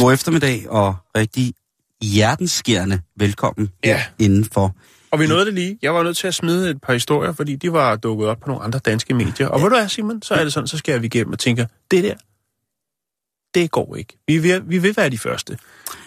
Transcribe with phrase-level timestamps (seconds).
[0.00, 1.54] God eftermiddag og rigtig
[2.02, 4.02] hjertenskærende velkommen Ja.
[4.18, 4.74] indenfor.
[5.10, 5.78] Og vi nåede det lige.
[5.82, 8.48] Jeg var nødt til at smide et par historier, fordi de var dukket op på
[8.48, 9.48] nogle andre danske medier.
[9.48, 9.64] Og ja.
[9.64, 10.22] ved du hvad, Simon?
[10.22, 12.14] Så er det sådan, så skal vi igennem og tænker, det der,
[13.54, 14.18] det går ikke.
[14.26, 15.58] Vi vil, vi vil være de første.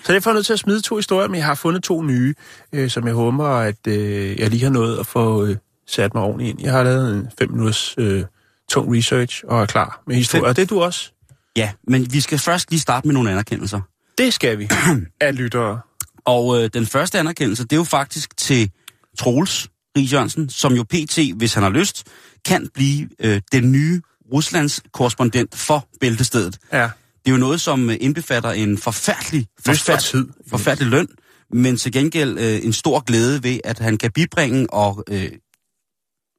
[0.03, 2.01] Så derfor er jeg nødt til at smide to historier, men jeg har fundet to
[2.01, 2.33] nye,
[2.73, 5.57] øh, som jeg håber, at øh, jeg lige har nået at få øh,
[5.87, 6.61] sat mig ordentligt ind.
[6.61, 8.23] Jeg har lavet en fem minutters øh,
[8.69, 10.47] tung research og er klar med historier.
[10.47, 11.12] Og det er du også.
[11.57, 13.81] Ja, men vi skal først lige starte med nogle anerkendelser.
[14.17, 14.69] Det skal vi
[15.21, 15.79] af lyttere.
[16.25, 18.71] Og øh, den første anerkendelse, det er jo faktisk til
[19.17, 22.07] Troels Ries Jørgensen, som jo pt, hvis han har lyst,
[22.45, 24.01] kan blive øh, den nye
[24.33, 26.59] Ruslands korrespondent for Bæltestedet.
[26.71, 26.89] Ja.
[27.25, 31.07] Det er jo noget, som øh, indbefatter en forfærdelig, forfærdelig, forfærdelig løn,
[31.51, 35.31] men til gengæld øh, en stor glæde ved, at han kan bibringe og, øh,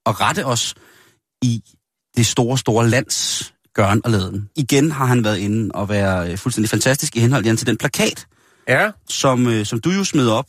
[0.07, 0.75] og rette os
[1.43, 1.63] i
[2.17, 4.49] det store, store lands gøren og laden.
[4.57, 7.77] Igen har han været inde og være øh, fuldstændig fantastisk i henhold Jan, til den
[7.77, 8.27] plakat,
[8.69, 10.47] Ja, som, øh, som du jo smed op,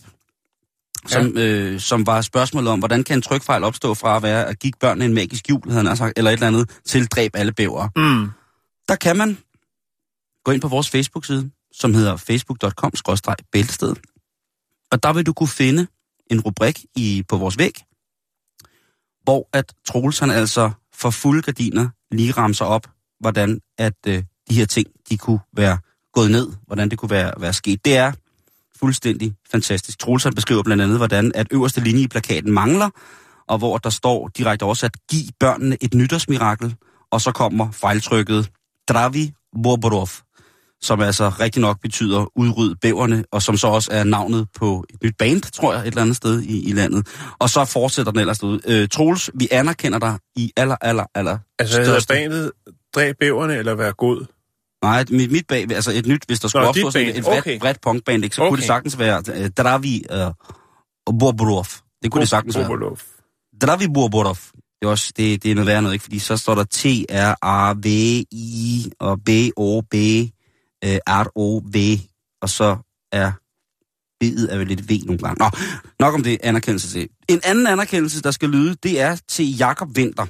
[1.07, 4.59] som, øh, som var spørgsmålet om, hvordan kan en trykfejl opstå fra at være at
[4.59, 7.51] give børnene en magisk jul, havde han sagt, eller et eller andet, til dræb alle
[7.51, 7.87] bæver.
[7.95, 8.29] mm.
[8.89, 9.37] Der kan man
[10.43, 13.95] gå ind på vores Facebook-side, som hedder facebook.com-bæltested.
[14.91, 15.87] Og der vil du kunne finde
[16.31, 17.73] en rubrik i, på vores væg,
[19.23, 22.87] hvor at Troels han altså for fulde gardiner lige ramser op,
[23.19, 25.77] hvordan at øh, de her ting, de kunne være
[26.13, 27.85] gået ned, hvordan det kunne være, være sket.
[27.85, 28.11] Det er
[28.79, 29.99] fuldstændig fantastisk.
[29.99, 32.89] Troels han beskriver blandt andet, hvordan at øverste linje i plakaten mangler,
[33.47, 36.75] og hvor der står direkte oversat, giv børnene et nytårsmirakel,
[37.11, 38.51] og så kommer fejltrykket
[38.87, 39.33] Dravi
[39.63, 40.09] Borborov,
[40.81, 45.03] som altså rigtig nok betyder udryd bæverne, og som så også er navnet på et
[45.03, 47.07] nyt band, tror jeg, et eller andet sted i, i landet.
[47.39, 48.59] Og så fortsætter den ellers ud.
[48.65, 52.51] Øh, Troels, vi anerkender dig i aller, aller, aller Altså, hedder bandet
[52.95, 54.25] Dræb bæverne eller Vær god?
[54.83, 57.37] Nej, mit, mit bag, altså et nyt, hvis der skulle Nå, opstå sådan et bredt,
[57.37, 57.59] Okay.
[57.59, 58.49] bredt punkband, ikke, så okay.
[58.49, 60.17] kunne det sagtens være uh, Dravi uh,
[61.19, 61.65] Borborov.
[62.03, 62.65] Det kunne det sagtens være.
[62.65, 62.99] Bobolov.
[63.61, 64.37] Dravi Borborov.
[64.55, 66.03] Det er også, det, det er noget værd noget, ikke?
[66.03, 68.05] Fordi så står der T-R-A-V-I
[68.99, 70.17] og B-O-B-R-O-V,
[72.41, 72.77] og så
[73.11, 73.31] er
[74.23, 75.35] B'et er vel lidt V nogle gange.
[75.39, 75.49] Nå,
[75.99, 77.09] nok om det anerkendelse til.
[77.29, 80.25] En anden anerkendelse, der skal lyde, det er til Jakob Winter.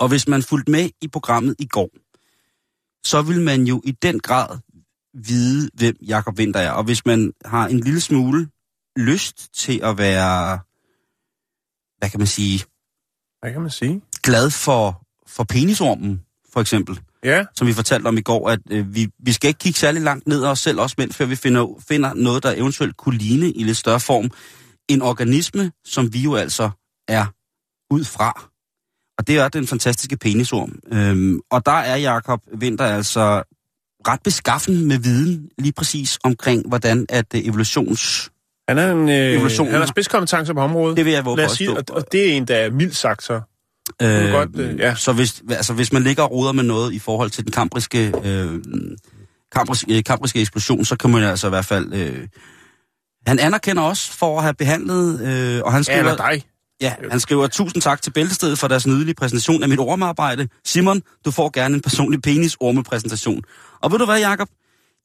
[0.00, 1.90] Og hvis man fulgte med i programmet i går,
[3.04, 4.58] så vil man jo i den grad
[5.14, 6.70] vide, hvem Jakob Winter er.
[6.70, 8.48] Og hvis man har en lille smule
[8.96, 10.58] lyst til at være,
[11.98, 12.64] hvad kan man sige,
[13.40, 14.02] Hvad kan man sige?
[14.22, 16.20] glad for, for penisormen,
[16.52, 19.58] for eksempel, Ja, som vi fortalte om i går, at øh, vi, vi skal ikke
[19.58, 22.52] kigge særlig langt ned af os selv, også mænd, før vi finder, finder noget, der
[22.52, 24.30] eventuelt kunne ligne i lidt større form.
[24.88, 26.70] En organisme, som vi jo altså
[27.08, 27.26] er
[27.94, 28.49] ud fra.
[29.20, 30.78] Og det er den fantastiske penisorm.
[30.92, 33.42] Øhm, og der er Jakob Winter altså
[34.08, 38.30] ret beskaffen med viden lige præcis omkring, hvordan at øh, evolutions...
[38.68, 39.72] han er en øh, Evolutionen.
[39.72, 40.96] han har spidskompetencer på området.
[40.96, 42.96] Det vil jeg våge Lad os sige, og, og det er en, der er mildt
[42.96, 43.40] sagt så.
[44.00, 44.94] kan godt, øh, ja.
[44.94, 48.12] Så hvis, altså, hvis man ligger og roder med noget i forhold til den kambriske,
[48.24, 48.48] øh,
[49.52, 51.94] kambriske, kambriske eksplosion, så kan man altså i hvert fald...
[51.94, 52.26] Øh,
[53.26, 56.44] han anerkender også for at have behandlet, øh, og han Ja, skriver, eller dig.
[56.80, 60.48] Ja, han skriver, tusind tak til Bæltestedet for deres nydelige præsentation af mit ormearbejde.
[60.64, 63.42] Simon, du får gerne en personlig penis-ormepræsentation.
[63.82, 64.48] Og ved du hvad, Jacob?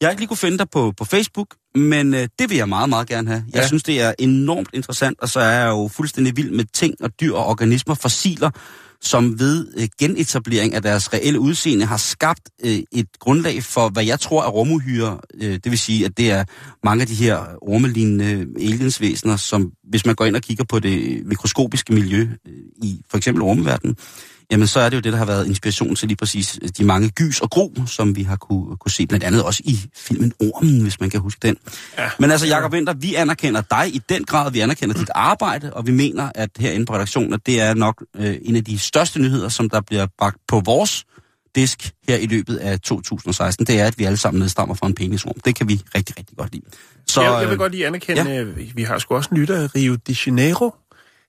[0.01, 2.69] Jeg har ikke lige kunne finde dig på, på Facebook, men øh, det vil jeg
[2.69, 3.43] meget, meget gerne have.
[3.53, 3.67] Jeg ja.
[3.67, 7.09] synes, det er enormt interessant, og så er jeg jo fuldstændig vild med ting og
[7.21, 8.49] dyr og organismer, fossiler,
[9.05, 14.05] som ved øh, genetablering af deres reelle udseende har skabt øh, et grundlag for, hvad
[14.05, 15.19] jeg tror er rumuhyre.
[15.41, 16.43] Øh, det vil sige, at det er
[16.83, 21.25] mange af de her ormelignende aliensvæsener, som hvis man går ind og kigger på det
[21.25, 22.53] mikroskopiske miljø øh,
[22.83, 23.95] i for eksempel ormeverdenen,
[24.51, 27.09] jamen så er det jo det, der har været inspiration til lige præcis de mange
[27.09, 30.81] gys og gro, som vi har kunne, kunne se blandt andet også i filmen Ormen,
[30.81, 31.57] hvis man kan huske den.
[31.97, 32.09] Ja.
[32.19, 35.87] Men altså, Jacob Winter, vi anerkender dig i den grad, vi anerkender dit arbejde, og
[35.87, 39.19] vi mener, at herinde på redaktionen, at det er nok øh, en af de største
[39.19, 41.05] nyheder, som der bliver bragt på vores
[41.55, 44.95] disk her i løbet af 2016, det er, at vi alle sammen nedstammer fra en
[44.95, 45.33] penisrum.
[45.45, 46.65] Det kan vi rigtig, rigtig godt lide.
[47.07, 48.43] Så, jeg, jeg vil øh, godt lige anerkende, ja.
[48.75, 50.75] vi har sgu også en lytter, Rio de Janeiro.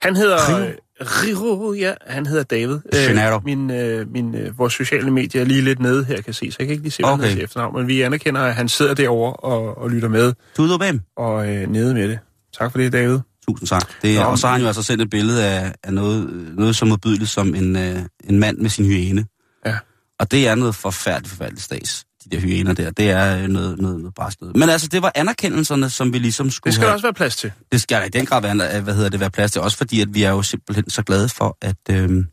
[0.02, 0.58] Han hedder...
[0.58, 0.72] Rio?
[1.00, 2.78] Rio, ja, han hedder David.
[2.94, 6.50] Øh, min, øh, min, øh, vores sociale medier er lige lidt nede her, kan se,
[6.50, 7.22] så jeg kan ikke lige se, hvad Okay.
[7.24, 7.34] okay.
[7.34, 11.00] han efternavn, men vi anerkender, at han sidder derovre og, og lytter med, Tudo bem.
[11.16, 12.18] og øh, nede med det.
[12.58, 13.18] Tak for det, David.
[13.48, 13.82] Tusind tak.
[14.02, 16.76] Det, Nå, og så har han jo altså sendt et billede af, af noget, noget
[16.76, 19.26] så modbydeligt som en, øh, en mand med sin hyæne.
[19.66, 19.76] Ja.
[20.20, 22.04] Og det er noget forfærdeligt, forfærdeligt stads.
[22.30, 24.56] De der hyæner der, det er øh, noget, noget, noget bræst noget.
[24.56, 26.94] Men altså, det var anerkendelserne, som vi ligesom skulle Det skal have.
[26.94, 27.52] også være plads til.
[27.72, 29.60] Det skal der i den grad være, hvad hedder det, være plads til.
[29.60, 32.24] Også fordi, at vi er jo simpelthen så glade for, at øh,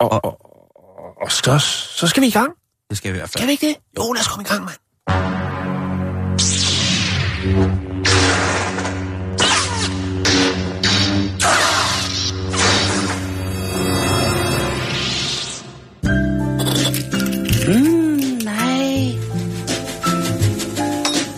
[0.00, 0.36] Og, og, og,
[1.22, 1.58] og så,
[1.98, 2.52] så skal vi i gang.
[2.90, 3.38] det skal i hvert fald.
[3.40, 3.76] Kan vi ikke det?
[3.98, 4.78] Jo, lad os komme i gang, mand.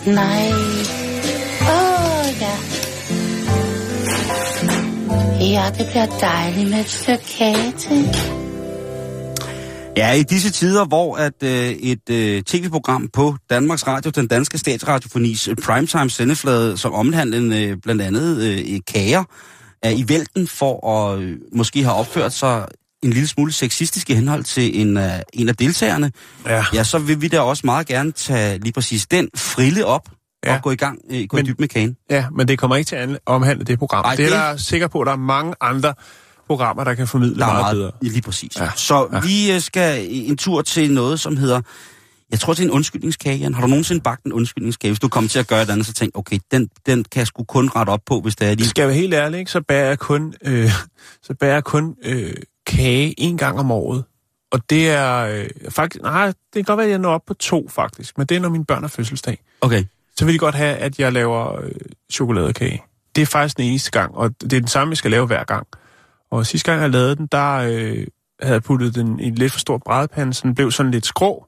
[0.05, 0.51] Nej.
[1.61, 2.55] Åh, oh, ja.
[5.45, 8.15] Ja, det bliver dejligt med et stykke kage til.
[9.97, 14.57] Ja, i disse tider, hvor at øh, et øh, tv-program på Danmarks Radio, den danske
[14.57, 19.23] statsradiofonis øh, primetime sendeflade, som omhandler øh, blandt andet øh, kager,
[19.83, 22.65] er i vælten for at øh, måske have opført sig
[23.05, 26.11] en lille smule sexistisk i henhold til en, øh, en af deltagerne,
[26.45, 26.65] Ja.
[26.73, 30.09] ja, så vil vi da også meget gerne tage lige præcis den frille op
[30.45, 30.55] ja.
[30.55, 31.95] Og gå i gang, øh, gå Men- i dyb med kagen.
[32.09, 34.05] Ja, men det kommer ikke til at omhandle det program.
[34.05, 35.93] Ej, det er det- der er sikker på, at der er mange andre
[36.47, 37.91] programmer, der kan formidle Der er meget, meget, bedre.
[38.13, 38.51] lige præcis.
[38.59, 38.69] Ja.
[38.75, 39.19] Så ja.
[39.19, 41.61] Vi øh, skal en tur til noget, som hedder,
[42.31, 43.53] jeg tror det er en undskyldningskage, Jan.
[43.53, 44.91] Har du nogensinde bagt en undskyldningskage?
[44.91, 47.27] Hvis du kommer til at gøre et andet, så tænk, okay, den, den kan jeg
[47.27, 48.67] sgu kun rette op på, hvis det er lige...
[48.67, 49.51] skal jeg være helt ærlig, ikke?
[49.51, 50.71] så bærer jeg kun, øh,
[51.27, 52.33] så bærer jeg kun øh,
[52.75, 54.03] kage en gang om året.
[54.51, 57.33] Og det er øh, faktisk, nej, det kan godt være, at jeg når op på
[57.33, 59.39] to faktisk, men det er, når mine børn har fødselsdag.
[59.61, 59.83] Okay,
[60.17, 61.71] Så vil de godt have, at jeg laver øh,
[62.11, 62.83] chokoladekage.
[63.15, 65.43] Det er faktisk den eneste gang, og det er den samme, jeg skal lave hver
[65.43, 65.67] gang.
[66.31, 68.07] Og sidste gang, jeg lavede den, der øh,
[68.41, 71.05] havde jeg puttet den i en lidt for stor brædepande, så den blev sådan lidt
[71.05, 71.45] skrå.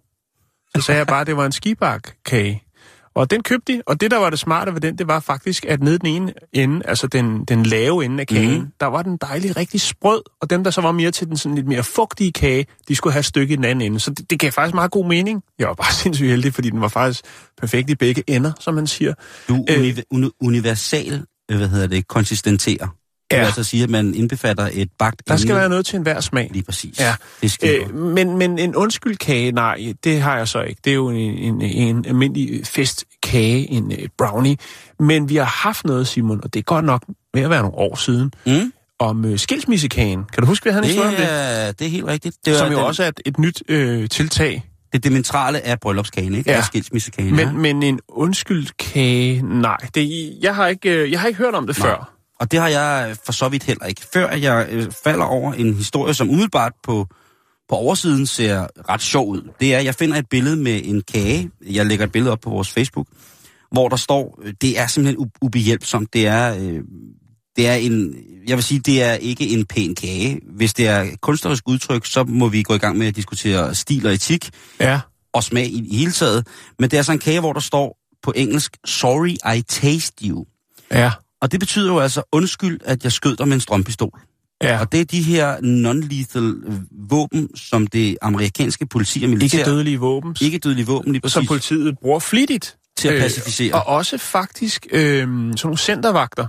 [0.76, 2.64] Så sagde jeg bare, at det var en skibakkage.
[3.18, 5.66] Og den købte de, og det, der var det smarte ved den, det var faktisk,
[5.66, 8.60] at nede den ene ende, altså den, den lave ende af kagen, Mhm.
[8.62, 8.68] mm.
[8.80, 11.56] der var den dejlig rigtig sprød, og dem, der så var mere til den sådan
[11.56, 14.00] lidt mere fugtige kage, de skulle have et stykke i den anden ende.
[14.00, 15.42] Så det, det gav faktisk meget god mening.
[15.60, 17.22] Jeg var bare sindssygt heldig, fordi den var faktisk
[17.58, 19.14] perfekt i begge ender, som man siger.
[19.50, 19.80] du Øh.
[19.80, 22.88] uni- uni- universal, øh, hvad hedder det, konsistenterer.
[23.32, 23.46] Det vil Ja.
[23.46, 25.60] altså sige, at man indbefatter et bagt Der skal emne.
[25.60, 26.50] være noget til enhver smag.
[26.54, 27.00] Lige præcis.
[27.00, 27.16] Ja.
[27.42, 30.82] Det skal Øh, men, men en undskyldkage, nej, det har jeg så ikke.
[30.84, 34.58] Det er jo en, en, en almindelig festkage, en uh, brownie.
[35.00, 37.04] Men vi har haft noget, Simon, og det er godt nok
[37.34, 38.74] ved at være nogle år siden, mm?
[39.00, 40.24] om uh, skilsmissekagen.
[40.34, 41.20] Kan du huske, vi havde en historie om det,
[41.80, 41.82] det?
[41.82, 42.36] er, er helt rigtigt.
[42.46, 44.64] Det er Som jo den, også er et, et nyt øh, tiltag.
[44.94, 46.50] det dimensionale af bryllupskagen, ikke?
[46.50, 46.56] Ja.
[46.56, 47.36] Eller skilsmissekagen.
[47.36, 47.52] Men, ja.
[47.54, 49.78] men en undskyldkage, nej.
[49.96, 51.88] Det, jeg, har ikke, øh, jeg har ikke hørt om det Nej.
[51.90, 52.14] før.
[52.40, 54.02] Og det har jeg for så vidt heller ikke.
[54.14, 57.08] Før jeg øh, falder over en historie, som umiddelbart på,
[57.70, 59.42] på oversiden ser ret sjov ud.
[59.60, 61.52] Det er, at jeg finder et billede med en kage.
[61.66, 63.08] Jeg lægger et billede op på vores Facebook,
[63.72, 66.14] hvor der står, øh, det er simpelthen ubehjælpsomt.
[66.14, 66.82] Det er, øh,
[67.56, 68.16] det er en,
[68.48, 70.40] jeg vil sige, det er ikke en pæn kage.
[70.56, 74.08] Hvis det er kunstnerisk udtryk, så må vi gå i gang med at diskutere stil
[74.08, 74.50] og etik
[74.80, 75.00] Ja.
[75.34, 76.48] og smag i, i hele taget.
[76.80, 80.46] Men det er så en kage, hvor der står på engelsk, sorry I taste you.
[80.92, 81.12] Ja.
[81.42, 84.20] Og det betyder jo altså, undskyld, at jeg skød dig med en strømpistol.
[84.64, 84.80] Ja.
[84.80, 89.58] Og det er de her non-lethal øh, våben, som det amerikanske politi og militær...
[89.58, 90.36] Ikke dødelige våben.
[90.42, 92.78] Ikke dødelige våben, lige Som præcis, politiet bruger flittigt.
[92.98, 93.74] til at Øh, pacificere.
[93.74, 95.28] Og også faktisk øh, sådan
[95.64, 96.48] nogle centervagter.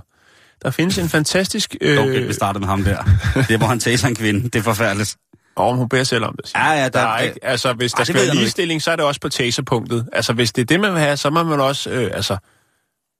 [0.63, 1.75] Der findes en fantastisk...
[1.81, 3.03] Øh, Okay, vi starter med ham der.
[3.35, 4.43] Det er, hvor han tager en kvinde.
[4.43, 5.15] Det er forfærdeligt.
[5.55, 6.51] Og hun beder selv om det.
[6.55, 8.95] Ja, ja, der- der er ikke, altså, hvis Ej, der skal være ligestilling, så er
[8.95, 10.07] det også på taserpunktet.
[10.13, 11.89] Altså, hvis det er det, man vil have, så må man også...
[11.89, 12.37] Øh, altså,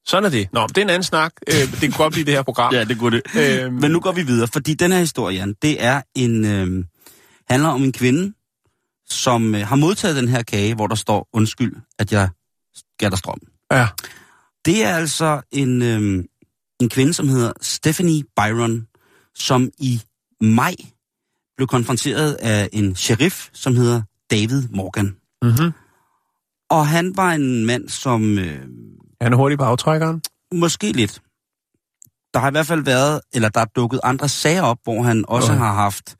[0.06, 0.48] sådan er det.
[0.52, 1.32] Nå, det er en anden snak.
[1.48, 2.74] Øh, det kunne godt blive det her program.
[2.76, 3.62] Ja, det kunne det.
[3.62, 3.74] Øhm.
[3.74, 6.44] Men nu går vi videre, fordi den her historie, Jan, det er en...
[6.44, 6.84] Øh,
[7.50, 8.34] handler om en kvinde,
[9.08, 12.28] som øh, har modtaget den her kage, hvor der står, undskyld, at jeg
[12.98, 13.38] gav dig strøm.
[13.72, 13.88] Ja.
[14.64, 16.26] Det er altså en, øhm,
[16.80, 18.86] en kvinde, som hedder Stephanie Byron,
[19.34, 20.00] som i
[20.40, 20.74] maj
[21.56, 25.16] blev konfronteret af en sheriff, som hedder David Morgan.
[25.42, 25.72] Mm-hmm.
[26.70, 28.66] Og han var en mand, som øh,
[29.22, 30.22] Han er hurtig på aftrækkeren.
[30.54, 31.20] måske lidt...
[32.34, 35.24] Der har i hvert fald været, eller der er dukket andre sager op, hvor han
[35.28, 35.58] også Okay.
[35.58, 36.16] har haft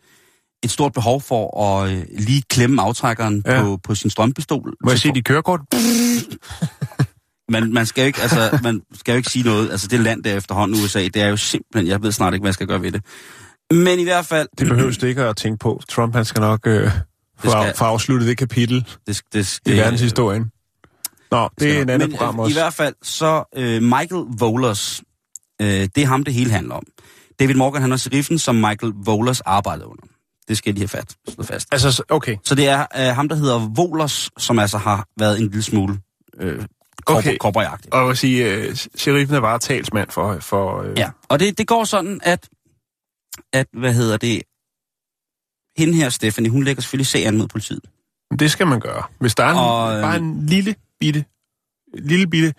[0.64, 3.62] et stort behov for at øh, lige klemme aftrækkeren Ja.
[3.62, 4.74] på, på sin strømpistol.
[4.84, 5.60] Må jeg sige, de kørekort?
[7.52, 9.70] Man, man, skal jo ikke, altså, man skal jo ikke sige noget.
[9.70, 11.86] Altså, det land der efterhånden, USA, det er jo simpelthen...
[11.86, 13.04] Jeg ved snart ikke, hvad jeg skal gøre ved det.
[13.70, 14.48] Men i hvert fald...
[14.58, 15.80] Det behøves det ikke at tænke på.
[15.88, 16.90] Trump, han skal nok øh,
[17.38, 20.50] For, skal- for at afslutte det kapitel Det, det, i verdenshistorien.
[21.30, 22.50] Nå, det er en anden Men, program øh, også.
[22.50, 25.02] I hvert fald, så øh, Michael Volers,
[25.62, 26.82] øh, det er ham, det hele handler om.
[27.40, 30.02] David Morgan, han er sheriffen, som Michael Volers arbejdede under.
[30.48, 31.68] Det skal de have fat, slå fast.
[31.72, 32.36] Altså, så- okay.
[32.44, 35.98] Så det er øh, ham, der hedder Volers, som altså har været en lille smule
[36.40, 36.64] øh,
[37.06, 37.36] Okay.
[37.40, 37.66] okay.
[37.92, 40.38] Og jeg vil sige, uh, sheriffen er bare talsmand for...
[40.40, 42.48] for uh, Ja, og det, det går sådan, at,
[43.52, 44.42] at, hvad hedder det,
[45.76, 47.80] hende her, Stephanie, hun lægger selvfølgelig sagen mod politiet.
[48.38, 49.02] Det skal man gøre.
[49.20, 51.24] Hvis der er en, Og, øh, bare en lille bitte,
[51.98, 52.54] lille bitte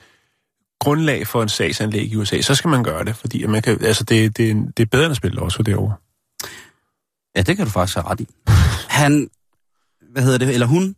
[0.79, 4.03] grundlag for en sagsanlæg i USA, så skal man gøre det, fordi man kan, altså
[4.03, 5.95] det, det, er- det er bedre at spille også derovre.
[7.35, 8.27] Ja, det kan du faktisk have ret i.
[8.89, 9.29] Han,
[10.11, 10.95] hvad hedder det, eller hun,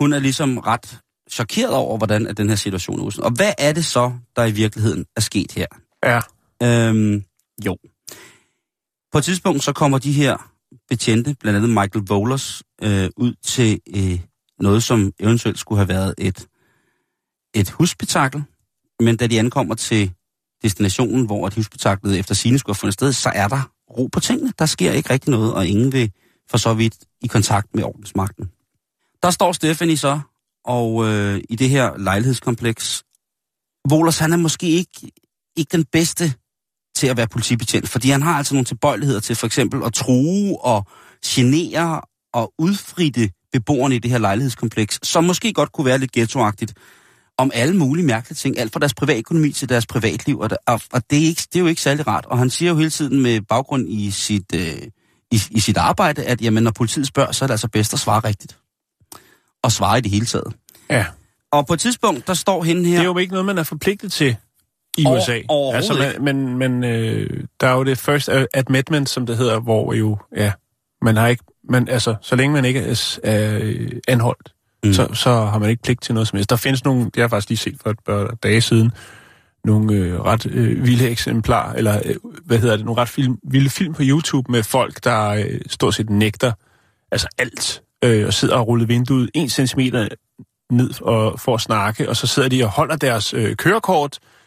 [0.00, 0.98] hun er ligesom ret
[1.30, 3.20] chokeret over, hvordan at den her situation er.
[3.22, 5.66] Og hvad er det så, der i virkeligheden er sket her?
[6.04, 6.20] Ja.
[6.62, 7.24] Øhm,
[7.66, 7.76] jo.
[9.12, 10.50] På et tidspunkt så kommer de her
[10.88, 14.20] betjente, blandt andet Michael Volers, øh, ud til øh,
[14.60, 16.46] noget, som eventuelt skulle have været et,
[17.54, 18.44] et husspektakel.
[19.00, 20.12] Men da de ankommer til
[20.62, 24.20] destinationen, hvor et husspektaklet efter sine skulle have fundet sted, så er der ro på
[24.20, 24.52] tingene.
[24.58, 26.12] Der sker ikke rigtig noget, og ingen vil
[26.50, 28.50] for så vidt i kontakt med ordensmagten.
[29.22, 30.20] Der står Stephanie så,
[30.64, 33.04] og øh, i det her lejlighedskompleks.
[33.90, 35.12] Wohlers han er måske ikke,
[35.56, 36.34] ikke den bedste
[36.94, 40.64] til at være politibetjent, fordi han har altså nogle tilbøjeligheder til for eksempel at true
[40.64, 40.86] og
[41.26, 42.00] genere
[42.32, 46.74] og udfritte beboerne i det her lejlighedskompleks, som måske godt kunne være lidt ghettoagtigt,
[47.38, 51.02] om alle mulige mærkelige ting, alt fra deres privatøkonomi til deres privatliv, og, der, og,
[51.10, 52.26] det, er ikke, det er jo ikke særlig rart.
[52.26, 54.82] Og han siger jo hele tiden med baggrund i sit, øh,
[55.30, 57.98] i, i sit arbejde, at jamen, når politiet spørger, så er det altså bedst at
[58.00, 58.58] svare rigtigt.
[59.62, 60.54] Og svare i det hele taget.
[60.90, 61.06] Ja.
[61.52, 62.96] Og på et tidspunkt, der står hende her...
[62.96, 64.36] Det er jo ikke noget, man er forpligtet til
[64.98, 65.40] i Over- USA.
[65.76, 69.94] altså, man, men men øh, der er jo det first admittment, som det hedder, hvor
[69.94, 70.52] jo, ja,
[71.02, 72.80] man har ikke, man, altså, så længe man ikke
[73.24, 74.52] er øh, anholdt,
[74.82, 74.88] Mm.
[74.88, 74.92] mm.
[74.92, 76.50] så, så har man ikke pligt til noget som helst.
[76.50, 78.92] Der findes nogle, det har jeg faktisk lige set for et par dage siden,
[79.64, 82.14] nogle øh, ret øh, vilde eksemplarer, eller øh,
[82.44, 85.94] hvad hedder det, nogle ret film, vilde film på YouTube med folk, der øh, stort
[85.94, 86.52] set nægter,
[87.12, 90.08] altså alt, øh, og sidder og ruller vinduet en centimeter
[90.70, 94.39] ned og, for at snakke, og så sidder de og holder deres øh, kørekort øh,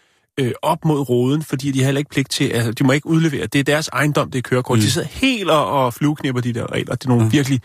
[0.61, 3.47] op mod roden, fordi de har heller ikke pligt til, altså de må ikke udlevere,
[3.47, 4.77] det er deres ejendom, det er kørekort.
[4.77, 4.81] Mm.
[4.81, 4.85] Mm.
[4.85, 6.95] De sidder helt og, og flueknipper de der regler.
[6.95, 7.29] Det er nogle ja.
[7.29, 7.61] virkelig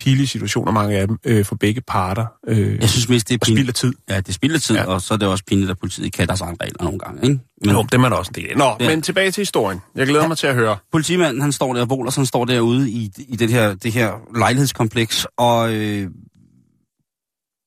[0.00, 2.26] pinlige situationer, mange af dem, øh, for begge parter.
[2.48, 3.58] Øh, Jeg synes mest, det er og pinligt.
[3.58, 3.92] spilder tid.
[4.14, 4.84] Ja, det spilder tid, ja.
[4.84, 7.22] Og så er det også pinligt, at politiet kan deres egne regler nogle gange.
[7.22, 7.40] Ikke?
[7.64, 8.56] Men Jo, dem er der også en del af.
[8.56, 8.88] Nå, Ja.
[8.90, 9.80] men tilbage til historien.
[9.94, 10.24] Jeg glæder Ja.
[10.24, 10.28] ja.
[10.28, 10.76] mig til at høre.
[10.92, 15.26] politimanden, han står der, Volers, han står derude i, i det, her, det her lejlighedskompleks,
[15.38, 16.10] og øh,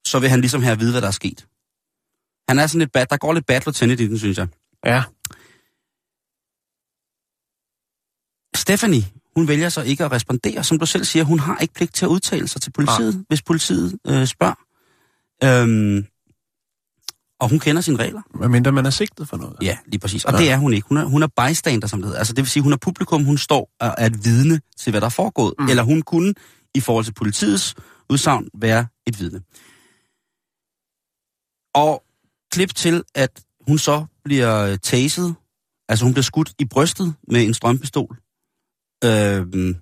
[0.07, 1.45] så vil han ligesom have at vide, hvad der er sket.
[2.49, 4.47] Han er sådan lidt bad, der går lidt bad lieutenant i den, synes jeg.
[4.85, 5.03] Ja.
[8.55, 9.03] Stephanie,
[9.35, 10.63] hun vælger så ikke at respondere.
[10.63, 13.23] Som du selv siger, hun har ikke pligt til at udtale sig til politiet, Nej.
[13.27, 14.59] hvis politiet øh, spørger.
[15.43, 16.05] Øhm,
[17.39, 18.21] og hun kender sine regler.
[18.33, 19.57] Hvad mindre man er sigtet for noget.
[19.61, 20.25] Ja, lige præcis.
[20.25, 20.37] Og Ja.
[20.37, 20.87] det er hun ikke.
[20.87, 22.19] Hun er, hun er bystander, som det hedder.
[22.19, 25.01] Altså det vil sige, hun er publikum, hun står og er et vidne til, hvad
[25.01, 25.53] der er foregået.
[25.59, 25.69] Mm.
[25.69, 26.33] Eller hun kunne,
[26.75, 27.75] i forhold til politiets
[28.09, 29.41] udsagn, være et vidne.
[31.75, 32.03] Og
[32.51, 35.35] klip til, at hun så bliver øh, taset,
[35.89, 38.17] altså hun bliver skudt i brystet med en strømpistol,
[39.03, 39.75] øhm,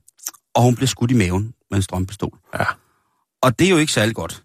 [0.56, 2.40] og hun bliver skudt i maven med en strømpistol.
[2.54, 2.66] Ja.
[3.42, 4.44] Og det er jo ikke særlig godt.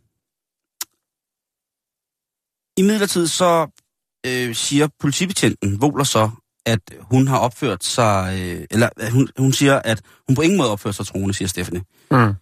[2.76, 3.80] I midlertid så
[4.26, 6.30] øh, siger politibetjenten, Voler så,
[6.66, 10.58] at hun har opført sig, øh, eller at hun, hun siger, at hun på ingen
[10.58, 11.84] måde opfører sig troende, siger Stephanie.
[12.10, 12.34] Mm.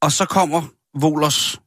[0.00, 0.62] Og så kommer
[1.00, 1.60] Volers,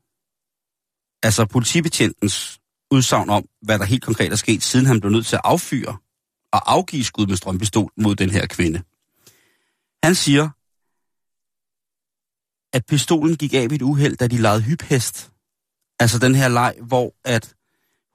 [1.24, 2.60] altså politibetjentens
[2.92, 5.98] udsagn om, hvad der helt konkret er sket, siden han blev nødt til at affyre
[6.52, 8.82] og afgive skud med strømpistol mod den her kvinde.
[10.04, 10.50] Han siger,
[12.74, 15.32] at pistolen gik af ved et uheld, da de legede hyphest.
[16.00, 17.54] Altså den her leg, hvor at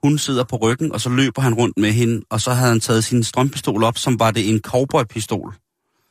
[0.03, 2.79] hun sidder på ryggen, og så løber han rundt med hende, og så havde han
[2.79, 5.55] taget sin strømpistol op, som var det en cowboypistol.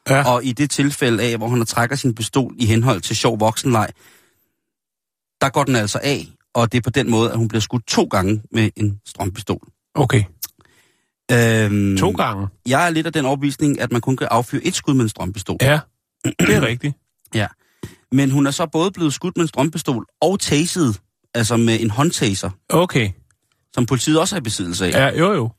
[0.09, 0.33] Ja.
[0.33, 3.88] Og i det tilfælde af, hvor han trækker sin pistol i henhold til sjov voksenleg,
[5.40, 7.87] der går den altså af, og det er på den måde, at hun bliver skudt
[7.87, 9.68] to gange med en strømpistol.
[9.94, 10.25] Okay.
[11.32, 12.49] Øhm, To gange.
[12.66, 15.09] Jeg er lidt af den overbevisning, at man kun kan affyre et skud med en
[15.09, 15.56] strømpistol.
[15.61, 15.80] Ja,
[16.25, 16.94] det er rigtigt.
[18.12, 21.00] Men hun er så både blevet skudt med en strømpistol og taset,
[21.35, 23.11] altså med en håndtaser, Okay.
[23.75, 24.90] som politiet også er i besiddelse af.
[24.90, 25.50] Ja, jo jo.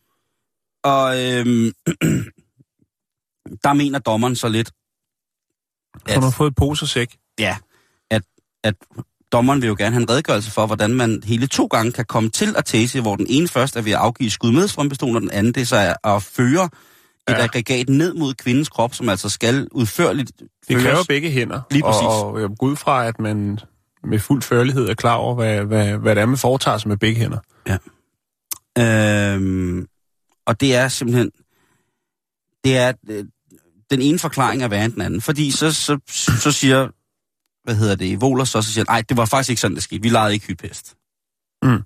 [0.84, 1.72] Og øhm,
[3.64, 4.72] der mener dommeren så lidt,
[6.14, 7.18] Hun har fået pose og sæk.
[7.40, 7.58] ja,
[8.12, 8.24] at,
[8.64, 8.76] at
[9.34, 12.30] dommeren vil jo gerne have en redegørelse for, hvordan man hele to gange kan komme
[12.30, 15.22] til at tase, hvor den ene først er ved at afgive skud med strømpistolen, og
[15.22, 16.70] den anden det så er at føre et
[17.34, 17.44] Ja.
[17.44, 20.84] aggregat ned mod kvindens krop, som altså skal udførligt Det føres.
[20.84, 21.62] kræver begge hænder.
[21.72, 22.02] Lige præcis.
[22.04, 23.60] Og, og jeg går ud fra, at man
[24.04, 26.98] med fuld førlighed er klar over, hvad, hvad, hvad det er, man foretager sig med
[26.98, 27.38] begge hænder.
[28.78, 29.88] Øhm,
[30.48, 31.32] og det er simpelthen,
[32.63, 33.25] det er øh,
[33.92, 35.22] den ene forklaring er værre end den anden.
[35.22, 36.00] Fordi så, så,
[36.42, 36.88] så siger,
[37.63, 40.01] hvad hedder det, Voler så, så siger nej, det var faktisk ikke sådan, det skete.
[40.01, 40.96] Vi legede ikke hyldpest.
[41.63, 41.84] Mm.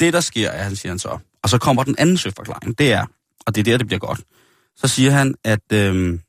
[0.00, 2.92] Det, der sker, er, han siger han så, og så kommer den anden søforklaring, det
[2.92, 3.06] er,
[3.46, 4.20] og det er der, det bliver godt.
[4.76, 6.20] Så siger han, at øhm,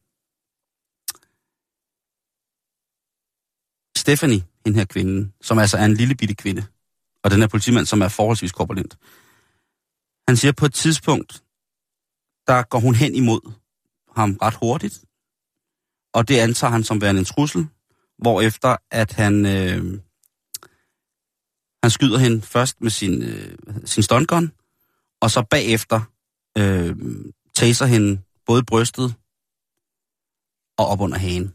[3.98, 6.66] Stephanie, den her kvinde, som altså er en lille bitte kvinde,
[7.24, 8.98] og den her politimand, som er forholdsvis korpulent,
[10.28, 11.44] han siger, på et tidspunkt,
[12.48, 13.52] der går hun hen imod
[14.16, 15.04] ham ret hurtigt,
[16.14, 17.68] og det antager han som værende en trussel,
[18.22, 20.00] hvorefter at han, øh,
[21.84, 24.52] han skyder hende først med sin, øh, sin stuntgun,
[25.22, 26.02] og så bagefter
[26.58, 26.96] øh,
[27.56, 29.16] taser hende både brystet
[30.78, 31.54] og op under hagen.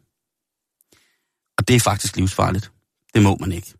[1.58, 2.72] Og det er faktisk livsfarligt.
[3.14, 3.74] Det må man ikke.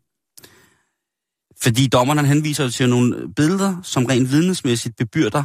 [1.62, 5.44] Fordi dommeren han henviser til nogle billeder, som rent vidnesmæssigt bebyrder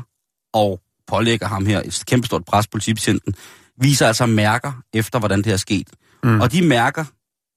[0.54, 3.36] og pålægger ham her et kæmpestort pres på politibetjenten,
[3.78, 5.90] viser altså mærker efter, hvordan det er sket.
[6.24, 6.42] Mm.
[6.42, 7.06] Og de mærker,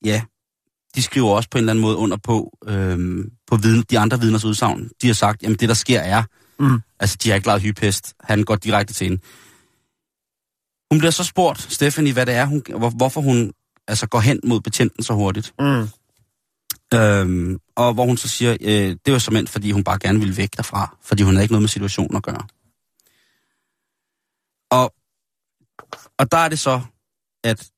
[0.04, 0.22] ja,
[0.94, 4.20] de skriver også på en eller anden måde under på, øhm, på viden, de andre
[4.20, 4.90] vidners udsagn.
[5.02, 6.22] De har sagt, jamen det der sker er,
[6.58, 6.82] Mm.
[7.00, 8.14] altså de har ikke lavet hypest.
[8.20, 9.22] Han går direkte til hende.
[10.90, 13.52] Hun bliver så spurgt, Stephanie, hvad det er, hun, hvor, hvorfor hun
[13.88, 15.54] altså går hen mod betjenten så hurtigt.
[15.58, 15.88] Mm.
[16.94, 20.36] Øhm, og hvor hun så siger, øh, det var som fordi hun bare gerne ville
[20.36, 22.46] væk derfra, fordi hun havde ikke noget med situationen at gøre.
[24.70, 24.94] Og,
[26.18, 26.80] og der er det så,
[27.44, 27.70] at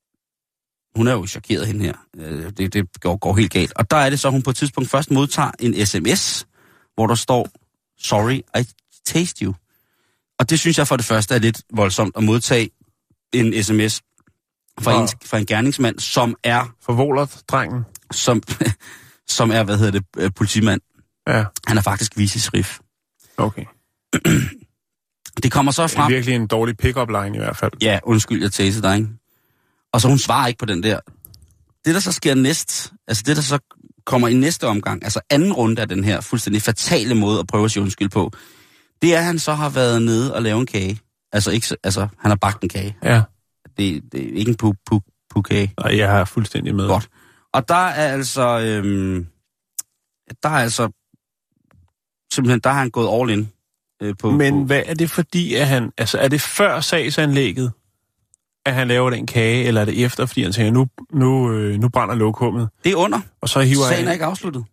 [0.97, 1.95] hun er jo chokeret hende her.
[2.17, 3.73] Øh, det, det går, går helt galt.
[3.77, 6.47] Og der er det så, at hun på et tidspunkt først modtager en sms,
[6.95, 7.49] hvor der står,
[7.99, 8.65] sorry, I
[9.07, 9.55] taste you.
[10.39, 12.71] Og det synes jeg for det første er lidt voldsomt at modtage
[13.33, 14.03] en sms
[14.81, 15.03] fra, Nå.
[15.03, 17.85] en, fra en gerningsmand, som er Forvolert, drengen.
[18.13, 18.43] som,
[19.29, 20.81] som er, hvad hedder det, øh, politimand.
[21.29, 22.79] Ja, Han er faktisk viceserif.
[23.37, 23.65] okay.
[25.42, 26.12] Det kommer så Det er frem...
[26.12, 27.73] virkelig en dårlig pick-up line i hvert fald.
[27.83, 29.09] Ja, undskyld, jeg tæser dig, ikke?
[29.94, 30.98] Og så hun svarer ikke på den der.
[31.85, 33.59] Det, der så sker næst, altså det, der så
[34.07, 37.64] kommer i næste omgang, altså anden runde af den her fuldstændig fatale måde at prøve
[37.64, 38.30] at sige undskyld på,
[39.02, 41.00] det er, at han så har været nede og lave en kage.
[41.33, 42.96] Altså, ikke, så- altså han har bagt en kage.
[43.02, 43.22] Ja.
[43.76, 45.74] Det, det er ikke en pu, pu, pu kage.
[45.76, 46.88] Og jeg er fuldstændig med.
[46.88, 47.09] Godt.
[47.52, 49.26] Og der er altså, øhm,
[50.42, 50.83] der er altså,
[52.35, 53.48] simpelthen, der har han gået all in.
[54.02, 55.90] Øh, på, Men på, hvad er det fordi, at han...
[55.98, 57.72] Altså, er det før sagsanlægget,
[58.66, 61.79] at han laver den kage, eller er det efter, fordi han tænker, nu, nu, øh,
[61.81, 63.20] nu brænder lokummet, det er under.
[63.40, 64.64] og så hiver Sagen er han, ikke afsluttet.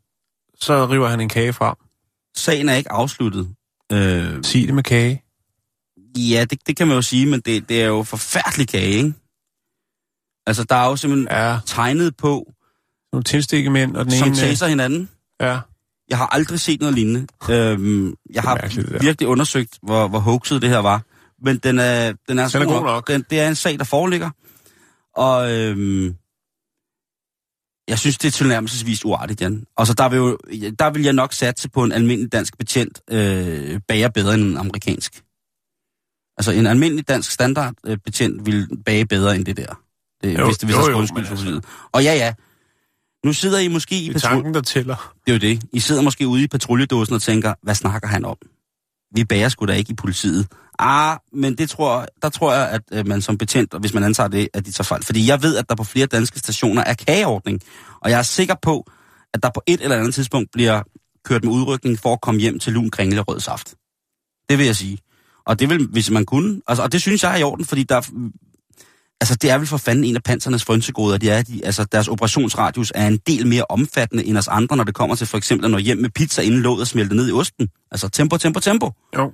[0.60, 1.76] så river han en kage frem.
[2.38, 3.50] Sagen er ikke afsluttet.
[3.92, 5.24] Øh, Sig det med kage.
[6.18, 9.14] ja, det, det kan man jo sige, men det, det er jo forfærdelig kage, ikke?
[10.48, 12.52] Altså, der er jo simpelthen Ja, tegnet på,
[13.14, 14.38] nogle tilstikkemænd, og den som ene...
[14.38, 15.10] taser hinanden.
[15.42, 15.60] Ja,
[16.10, 17.28] Jeg har aldrig set noget lignende.
[17.50, 21.02] Øhm, jeg har virkelig undersøgt, hvor, hvor hoaxet det her var.
[21.42, 23.08] Men den er, den er, Den er god nok.
[23.08, 24.30] Den, det er en sag, der foreligger.
[25.16, 26.16] Og øhm,
[27.88, 29.66] jeg synes, det er tilnærmelsesvis uartigt, Jan.
[29.78, 30.38] Og så der vil, jo,
[30.80, 34.58] der vil jeg nok satse på en almindelig dansk betjent øh, bager bedre end en
[34.58, 35.22] amerikansk.
[36.38, 39.82] Altså en almindelig dansk standard øh, betjent vil bage bedre end det der.
[40.24, 41.90] Det, Jo, hvis det hvis jo, der jo, undskyld men for altså-.
[41.92, 42.34] Og ja, ja.
[43.26, 45.14] Nu sidder I måske i det er tanken, der tæller.
[45.26, 45.64] Det er jo det.
[45.74, 48.38] I sidder måske ude i patruljedåsen og tænker, hvad snakker han om?
[49.16, 50.48] Vi bager sgu da ikke i politiet.
[50.84, 54.04] Ah, men det tror, der tror jeg, at øh, man som betjent, og hvis man
[54.04, 55.04] antager det, at de tager fejl.
[55.04, 57.62] Fordi jeg ved, at der på flere danske stationer er kageordning.
[58.02, 58.92] Og jeg er sikker på,
[59.34, 60.82] at der på et eller andet tidspunkt bliver
[61.26, 63.76] kørt med udrykning for at komme hjem til lun kringle rød saft.
[64.50, 64.98] Det vil jeg sige.
[65.46, 66.62] Og det vil, hvis man kunne.
[66.68, 68.02] Altså, og det synes jeg er i orden, fordi der,
[69.22, 71.18] altså, det er vel for fanden en af pansernes frynsegoder.
[71.18, 74.84] De er, de, altså, deres operationsradius er en del mere omfattende end os andre, når
[74.84, 77.32] det kommer til for eksempel at nå hjem med pizza, inden låget smelter ned i
[77.32, 77.70] osten.
[77.92, 78.92] Altså tempo, tempo, tempo.
[79.18, 79.32] Jo,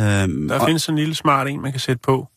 [0.00, 2.28] Øhm, der og, findes sådan en lille smart en, man kan sætte på.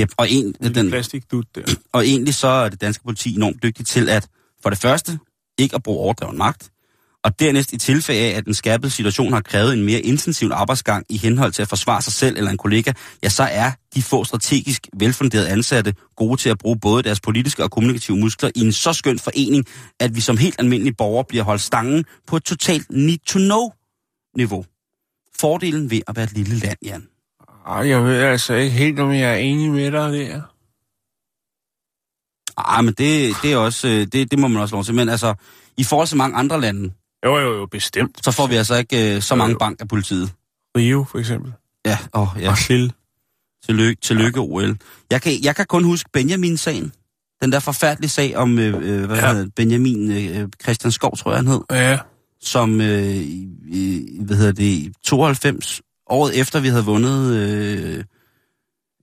[0.00, 1.74] yep, og, en, En den, plastikdut der.
[1.94, 4.28] og egentlig så er det danske politi enormt dygtigt til at,
[4.62, 5.18] for det første,
[5.58, 6.70] ikke at bruge overdreven magt,
[7.24, 11.06] og dernæst i tilfælde af, at den skærpede situation har krævet en mere intensiv arbejdsgang
[11.08, 14.24] i henhold til at forsvare sig selv eller en kollega, ja, så er de få
[14.24, 18.72] strategisk velfunderede ansatte gode til at bruge både deres politiske og kommunikative muskler i en
[18.72, 19.64] så skøn forening,
[20.00, 24.64] at vi som helt almindelige borgere bliver holdt stangen på et totalt need-to-know-niveau.
[25.44, 27.06] Fordelen ved at være et lille land, Jan.
[27.66, 30.42] Ej, jeg ved altså ikke helt, om jeg er enig med dig der.
[32.56, 34.94] Ah, men det, det er også, øh, det, det må man også lov til.
[34.94, 35.34] Men altså,
[35.76, 36.92] i forhold til mange andre lande,
[37.24, 38.24] Jo, jo, jo, bestemt.
[38.24, 39.58] så får vi altså ikke øh, så Jo, mange jo.
[39.58, 40.32] bank af politiet.
[40.76, 41.52] Rio, for eksempel.
[41.86, 42.50] Ja, åh, ja.
[42.50, 42.92] Og Lille.
[43.66, 44.76] Tillykke, tillykke OL.
[45.10, 46.92] Jeg kan, jeg kan kun huske Benjamin-sagen.
[47.42, 49.26] Den der forfærdelige sag om, øh, øh, hvad Ja.
[49.26, 49.32] ja.
[49.34, 51.98] hedder, Benjamin øh, Christian Skov, tror jeg han hed, Ja,
[52.46, 53.16] som, øh,
[53.68, 55.80] i, hvad hedder det, i 92,
[56.10, 58.04] året efter vi havde vundet, øh,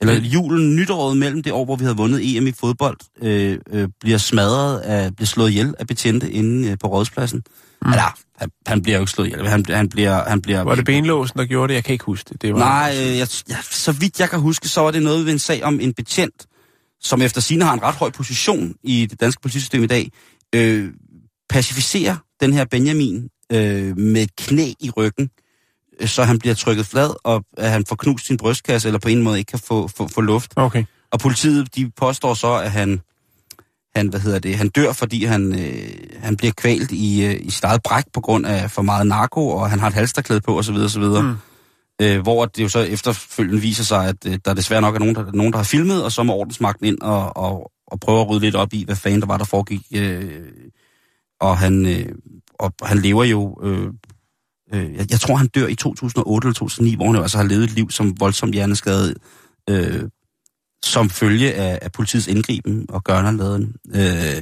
[0.01, 3.87] eller julen, nytåret mellem det år, hvor vi havde vundet EM i fodbold, øh, øh,
[3.99, 7.43] bliver smadret af, bliver slået ihjel af betjente inde øh, på rådspladsen.
[7.81, 7.89] Mm.
[7.89, 10.29] Eller, han, han bliver jo ikke slået ihjel, han, han bliver...
[10.29, 11.75] Han bliver var det benlåsen, der gjorde det?
[11.75, 12.41] Jeg kan ikke huske det.
[12.41, 15.25] det var Nej, øh, jeg, jeg, så vidt jeg kan huske, så var det noget
[15.25, 16.45] ved en sag om en betjent,
[17.01, 20.11] som efter sine har en ret høj position i det danske politisystem i dag,
[20.55, 20.89] øh,
[21.49, 25.29] pacificerer den her Benjamin øh, med et knæ i ryggen,
[25.99, 29.09] øh, så han bliver trykket flad, og at han får knust sin brystkasse, eller på
[29.09, 30.53] en måde ikke kan få, få, få luft.
[30.55, 30.83] Okay.
[31.11, 33.01] Og politiet, de påstår så, at han,
[33.95, 37.49] han, hvad hedder det, han dør, fordi han, øh, han bliver kvalt i, øh, i
[37.49, 40.57] sit eget bræk på grund af for meget narko, og han har et halsterklæde på,
[40.57, 40.75] osv.
[40.75, 41.03] osv.
[41.03, 41.35] Mm.
[42.01, 45.15] Øh, hvor det jo så efterfølgende viser sig, at øh, der desværre nok er nogen,
[45.15, 48.29] der, nogen, der har filmet, og så må ordensmagten ind og, og, og prøve at
[48.29, 49.81] rydde lidt op i, hvad fanden der var, der foregik.
[49.95, 50.41] Øh,
[51.41, 52.05] og, han, øh,
[52.59, 53.59] og han lever jo...
[53.63, 53.87] Øh,
[54.73, 57.45] øh, jeg, jeg tror, han dør i 2008 eller 2009, hvor han jo altså har
[57.45, 59.17] levet et liv som voldsomt hjerneskadet,
[59.69, 60.03] øh,
[60.85, 63.75] som følge af, af politiets indgriben og gørnerladen.
[63.93, 64.41] Øh,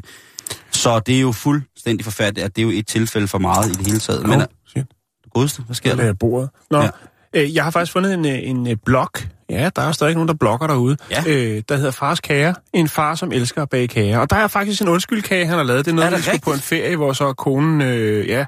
[0.72, 3.74] så det er jo fuldstændig forfærdeligt, at det er jo et tilfælde for meget i
[3.74, 4.22] det hele taget.
[4.22, 4.84] Men Men, øh,
[5.34, 6.04] godeste, hvad sker der?
[6.04, 6.50] jeg bordet.
[6.72, 6.90] Nå, ja.
[7.34, 7.42] Ja.
[7.44, 9.12] øh, jeg har faktisk fundet en, øh, en øh, blog.
[9.50, 10.98] Ja, der er stadig nogen, der blogger derude.
[11.12, 11.24] Ja.
[11.28, 12.54] Øh, der hedder Fars Kager.
[12.74, 14.20] En far, som elsker at bage kager.
[14.20, 15.86] Og der er faktisk en undskyldkage, han har lavet.
[15.86, 17.82] Det er noget, Er det vi skulle på en ferie, hvor så konen...
[17.82, 18.46] Øh, ja,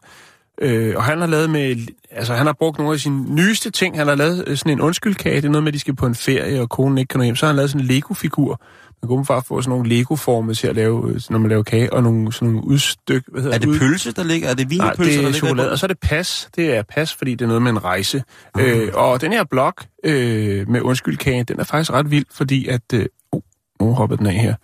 [0.61, 1.75] Øh, og han har lavet med,
[2.11, 3.97] altså han har brugt nogle af sine nyeste ting.
[3.97, 5.35] Han har lavet øh, sådan en undskyldkage.
[5.35, 7.23] Det er noget med, at de skal på en ferie, og konen ikke kan nå
[7.23, 7.35] hjem.
[7.35, 8.61] Så har han lavet sådan en Lego-figur.
[9.03, 11.93] Man kunne bare få sådan nogle Lego-former til at lave, øh, når man laver kage,
[11.93, 13.23] og nogle, sådan nogle udstyk.
[13.27, 14.49] Hvad hedder Er det ud- pølse, der ligger?
[14.49, 15.71] Er det Nej, wienerpølse, det der er chokolade, bunden?
[15.71, 16.49] og så er det pas.
[16.55, 18.23] Det er pas, fordi det er noget med en rejse.
[18.55, 18.63] Uh.
[18.63, 19.73] Øh, og den her blog
[20.05, 22.81] øh, med undskyldkagen, den er faktisk ret vild, fordi at...
[22.93, 23.41] Øh, oh,
[23.81, 24.55] nu hoppede den af her.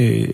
[0.00, 0.28] Øh,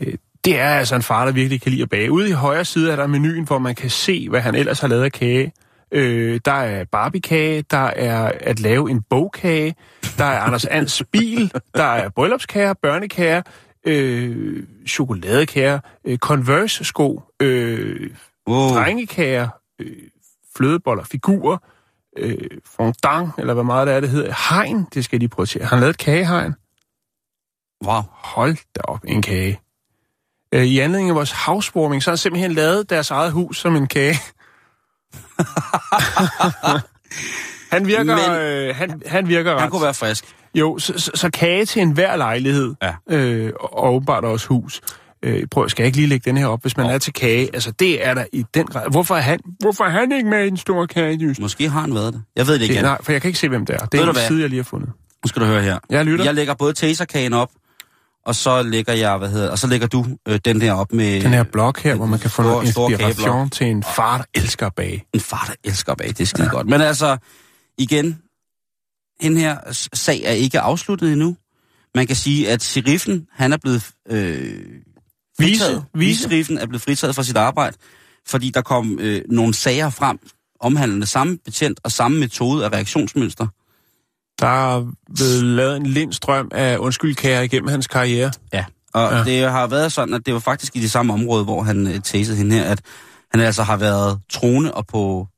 [0.44, 2.12] det er altså en far, der virkelig kan lide at bage.
[2.12, 4.88] Ude i højre side er der menuen, hvor man kan se, hvad han ellers har
[4.88, 5.52] lavet af kage.
[5.94, 9.74] Øh, der er Barbie-kage, der er at lave en bogkage,
[10.18, 13.42] der er Anders Ans bil, der er bryllupskager, børnekager,
[13.86, 18.10] øh, chokoladekager, øh, Converse-sko, øh,
[18.48, 18.68] Wow.
[18.68, 19.48] drengekager,
[19.80, 19.96] øh,
[20.56, 21.58] flødeboller, figurer,
[22.18, 22.36] øh,
[22.76, 24.54] fondant, eller hvad meget det er, det hedder.
[24.54, 25.64] Hegn, det skal de prøve til.
[25.64, 26.54] Han lavet et kagehegn.
[27.84, 28.02] Wow.
[28.10, 29.60] Hold da op, en kage.
[30.54, 33.76] Øh, I anledning af vores housewarming, så har han simpelthen lavet deres eget hus som
[33.76, 34.16] en kage.
[37.72, 39.60] han virker, Men- øh, han, han virker ret.
[39.60, 40.24] Han kunne være frisk.
[40.54, 42.94] Jo, så, så, så kage til enhver lejlighed, Ja.
[43.10, 44.80] øh, og åbenbart også hus.
[45.22, 47.50] Øh, prøv, skal jeg ikke lige lægge den her op, hvis man er til kage?
[47.54, 48.90] Altså, det er der i den grad.
[48.90, 51.94] Hvorfor er han, hvorfor er han ikke med i en stor kage, Måske har han
[51.94, 52.22] været det.
[52.36, 52.74] Jeg ved det ikke.
[52.74, 53.86] det, nej, for jeg kan ikke se, hvem det er.
[53.86, 54.88] Det er en side, jeg lige har fundet.
[55.24, 55.78] Nu skal du høre her.
[55.90, 56.24] Jeg lytter.
[56.24, 57.50] Jeg lægger både taserkagen op,
[58.26, 61.20] og så lægger jeg, hvad hedder, og så lægger du øh, den der op med
[61.20, 64.66] Den her blog her, hvor man kan få noget inspiration til en far, der elsker
[64.66, 65.04] at bage.
[65.12, 66.12] en far, der elsker at bage.
[66.12, 66.50] Det er skide ja.
[66.50, 66.66] godt.
[66.66, 67.16] Men altså,
[67.78, 68.18] igen,
[69.22, 69.58] den her
[69.92, 71.36] sag er ikke afsluttet endnu.
[71.94, 74.52] Man kan sige, at sheriffen, han er blevet øh,
[75.40, 75.84] fritaget.
[75.94, 76.08] Vise.
[76.08, 77.76] Vicesheriffen er blevet fritaget fra sit arbejde,
[78.26, 80.18] fordi der kom øh, nogle sager frem,
[80.60, 83.46] omhandlende samme betjent og samme metode af reaktionsmønster.
[84.40, 88.30] Der er blevet lavet en lindstrøm af undskyldkager igennem hans karriere.
[88.52, 88.64] Ja.
[88.94, 89.24] Og Ja.
[89.24, 92.00] det har været sådan, at det var faktisk i det samme område, hvor han øh,
[92.00, 92.80] tasede hende her, at
[93.30, 95.28] han altså har været troende og på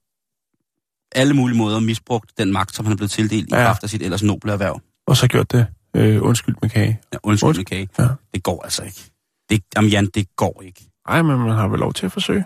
[1.14, 3.64] alle mulige måder misbrugt den magt, som han er blevet tildelt i Ja.
[3.64, 4.80] kraft af sit ellers noble erhverv.
[5.06, 7.00] Og så gjort det øh, undskyld med kage.
[7.12, 7.66] Ja, undskyld, Undskyld.
[7.66, 7.88] kage.
[7.98, 8.08] Ja.
[8.34, 9.00] Det går altså ikke.
[9.50, 10.84] Det, jamen Jan, det går ikke.
[11.08, 12.44] Ej, men man har vel lov til at forsøge.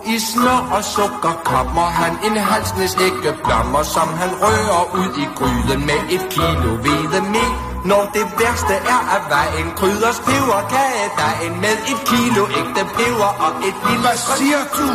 [0.00, 5.10] Og i smør og sukker kommer han en halsnes ægge blommer, som han rører ud
[5.22, 7.50] i gryden med et kilo hvedemel.
[7.90, 13.50] Når det værste er af vejen, krydders peber kagedejen med et kilo ægte peber og
[13.68, 14.02] et lille...
[14.06, 14.88] Hvad siger du?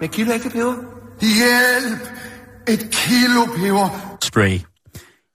[0.00, 0.74] Med et kilo ægte peber?
[1.20, 2.02] Hjælp!
[2.68, 3.88] Et kilo peber.
[4.22, 4.58] Spray.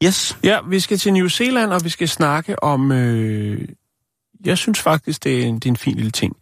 [0.04, 0.38] Yes.
[0.44, 2.92] Ja, vi skal til New Zealand, og vi skal snakke om...
[2.92, 3.68] Øh,
[4.46, 6.36] jeg synes faktisk, det er en, det er en fin lille ting.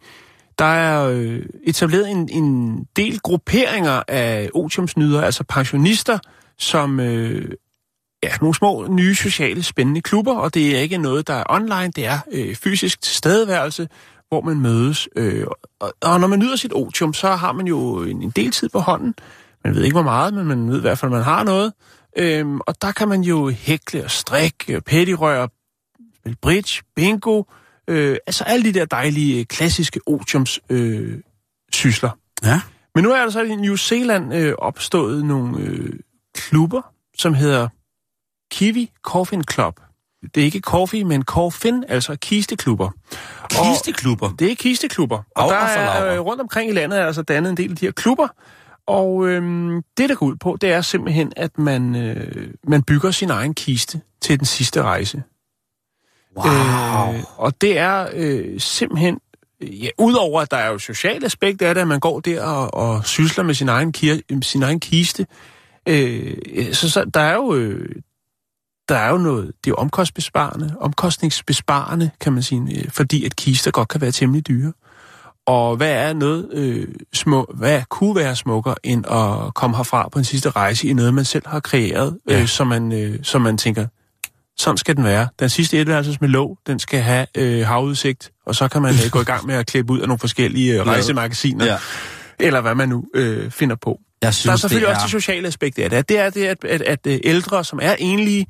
[0.58, 6.18] Der er øh, etableret en, en del grupperinger af otiumsnyder, altså pensionister,
[6.58, 7.50] som øh,
[8.22, 11.92] ja, nogle små, nye, sociale, spændende klubber, og det er ikke noget, der er online,
[11.96, 13.88] det er øh, fysisk tilstedeværelse,
[14.28, 15.08] hvor man mødes.
[15.16, 15.46] Øh,
[15.80, 18.68] og, og når man nyder sit otium, så har man jo en, en del tid
[18.68, 19.14] på hånden.
[19.64, 21.72] Man ved ikke, hvor meget, men man ved i hvert fald, at man har noget.
[22.16, 25.46] Øhm, og der kan man jo hækle og strikke, pettyrør,
[26.16, 27.42] spille bridge, bingo,
[27.88, 31.18] øh, altså alle de der dejlige, klassiske otiums øh,
[31.72, 32.10] sysler.
[32.44, 32.60] Ja.
[32.94, 35.92] Men nu er der så i New Zealand øh, opstået nogle øh,
[36.34, 36.82] klubber,
[37.18, 37.68] som hedder
[38.50, 39.80] Kiwi Coffin Club.
[40.34, 42.90] Det er ikke coffee, men coffin, altså kisteklubber.
[43.42, 44.30] Og Kisteklubber.
[44.38, 45.22] det er kisteklubber.
[45.36, 47.76] Og Laura der er øh, rundt omkring i landet er altså dannet en del af
[47.76, 48.28] de her klubber.
[48.86, 53.10] Og øhm, det, der går ud på, det er simpelthen, at man, øh, man bygger
[53.10, 55.22] sin egen kiste til den sidste rejse.
[56.36, 57.14] Wow.
[57.14, 59.18] Øh, og det er øh, simpelthen,
[59.60, 62.74] ja, udover at der er jo socialt aspekt af det, at man går der og,
[62.74, 65.26] og sysler med sin egen, kir- sin egen kiste,
[65.88, 66.36] øh,
[66.72, 67.54] så, så der er jo...
[67.54, 67.88] Øh,
[68.88, 73.36] der er jo noget, det er jo omkostbesparende, omkostningsbesparende, kan man sige, øh, fordi at
[73.36, 74.72] kister godt kan være temmelig dyre.
[75.46, 80.18] Og hvad er noget øh, små, hvad kunne være smukkere end at komme herfra på
[80.18, 82.40] en sidste rejse i noget, man selv har kreeret, ja.
[82.40, 83.86] øh, som, man, øh, som man tænker,
[84.58, 85.28] sådan skal den være.
[85.38, 89.10] Den sidste etværelses med låg, den skal have øh, havudsigt, og så kan man øh,
[89.10, 91.76] gå i gang med at klippe ud af nogle forskellige øh, rejsemagasiner, Ja.
[92.38, 94.00] eller hvad man nu øh, finder på.
[94.22, 95.06] Jeg Synes, der er selvfølgelig det også er...
[95.06, 96.08] det sociale aspekt af det.
[96.08, 98.46] Det er det, at, at, at øh, ældre, som er enlige,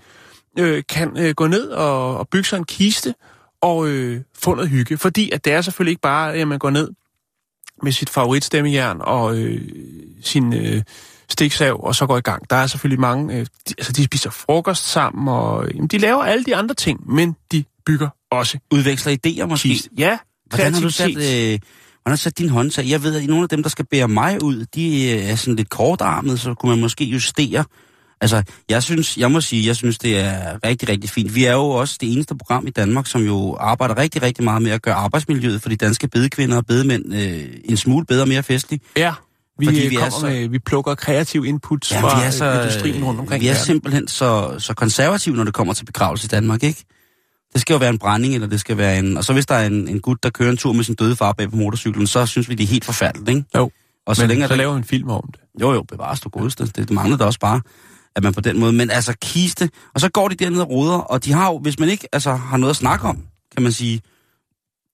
[0.59, 3.15] øh, kan øh, gå ned og, og bygge sig en kiste
[3.63, 4.99] og øh, få noget hygge.
[4.99, 6.91] Fordi at det er selvfølgelig ikke bare, at man går ned
[7.83, 9.61] med sit favoritstemmejern og øh,
[10.23, 10.83] sin øh,
[11.29, 12.51] stiksav, og så går i gang.
[12.51, 16.23] Der er selvfølgelig mange, øh, de, altså de spiser frokost sammen, og jamen, de laver
[16.23, 19.69] alle de andre ting, men de bygger også Udveksler idéer måske.
[19.69, 19.91] kiste.
[19.99, 20.19] Ja,
[20.51, 21.59] Hvordan har du sat, øh,
[22.03, 22.89] hvordan sat din håndtag?
[22.89, 25.57] Jeg ved, at nogle af dem, der skal bære mig ud, de øh, er sådan
[25.57, 27.65] lidt kortarmet, så kunne man måske justere.
[28.21, 31.35] Altså, jeg synes, jeg må sige, jeg synes, det er rigtig, rigtig fint.
[31.35, 34.63] Vi er jo også det eneste program i Danmark, som jo arbejder rigtig, rigtig meget
[34.63, 38.29] med at gøre arbejdsmiljøet for de danske bedekvinder og bedemænd øh, en smule bedre og
[38.29, 38.81] mere festlig.
[38.97, 39.13] Ja,
[39.59, 42.31] vi, Fordi vi er kommer så- med, vi plukker kreativ input Ja, fra vi er
[42.31, 43.41] så, øh, industrien rundt omkring.
[43.43, 43.67] vi er verden.
[43.67, 46.85] simpelthen så, så konservative, når det kommer til begravelse i Danmark, ikke?
[47.53, 49.17] Det skal jo være en brænding, eller det skal være en...
[49.17, 51.17] Og så hvis der er en, en gut, der kører en tur med sin døde
[51.17, 53.45] far bag på motorcyklen, så synes vi, det er helt forfærdeligt, ikke?
[53.57, 53.71] Jo,
[54.07, 54.57] Og så men længe så der...
[54.57, 55.41] laver en film om det.
[55.61, 56.65] Jo, jo, bevares du godeste.
[56.67, 57.61] Det, det manglede da også bare,
[58.17, 58.73] at man på den måde...
[58.73, 59.71] Men altså, kiste...
[59.95, 62.35] Og så går de dernede og roder, og de har jo, hvis man ikke altså,
[62.35, 63.23] har noget at snakke om,
[63.55, 64.01] kan man sige,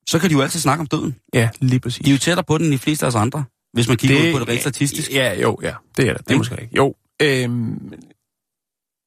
[0.09, 1.15] så kan de jo altid snakke om døden.
[1.35, 2.05] Ja, lige præcis.
[2.05, 4.19] De er jo tættere på den end de fleste af os andre, hvis man kigger
[4.19, 5.13] det, ud på det rent statistisk.
[5.13, 5.75] Ja, jo, ja.
[5.97, 6.29] Det er det.
[6.29, 6.77] Det er måske ikke.
[6.77, 6.95] Jo.
[7.23, 7.93] Øhm,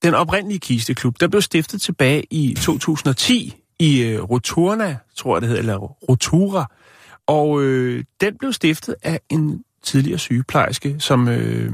[0.04, 5.50] den oprindelige kisteklub, der blev stiftet tilbage i 2010 i øh, Roturna, tror jeg det
[5.50, 6.72] hedder, eller Rotura.
[7.28, 11.74] Og øh, den blev stiftet af en tidligere sygeplejerske, som øh,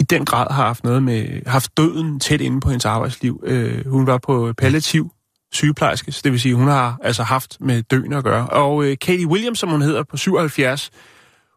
[0.00, 3.42] i den grad har haft noget med haft døden tæt inde på hendes arbejdsliv.
[3.46, 5.12] Øh, hun var på palliativ
[5.52, 8.48] sygeplejerske, så det vil sige, hun har altså haft med døden at gøre.
[8.48, 10.90] Og øh, Katie Williams, som hun hedder, på 77,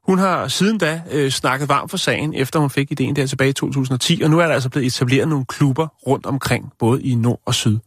[0.04, 3.50] hun har siden da øh, snakket varmt for sagen, efter hun fik ideen der tilbage
[3.50, 7.16] i 2010, og nu er der altså blevet etableret nogle klubber rundt omkring, både i
[7.16, 7.80] nord og syd.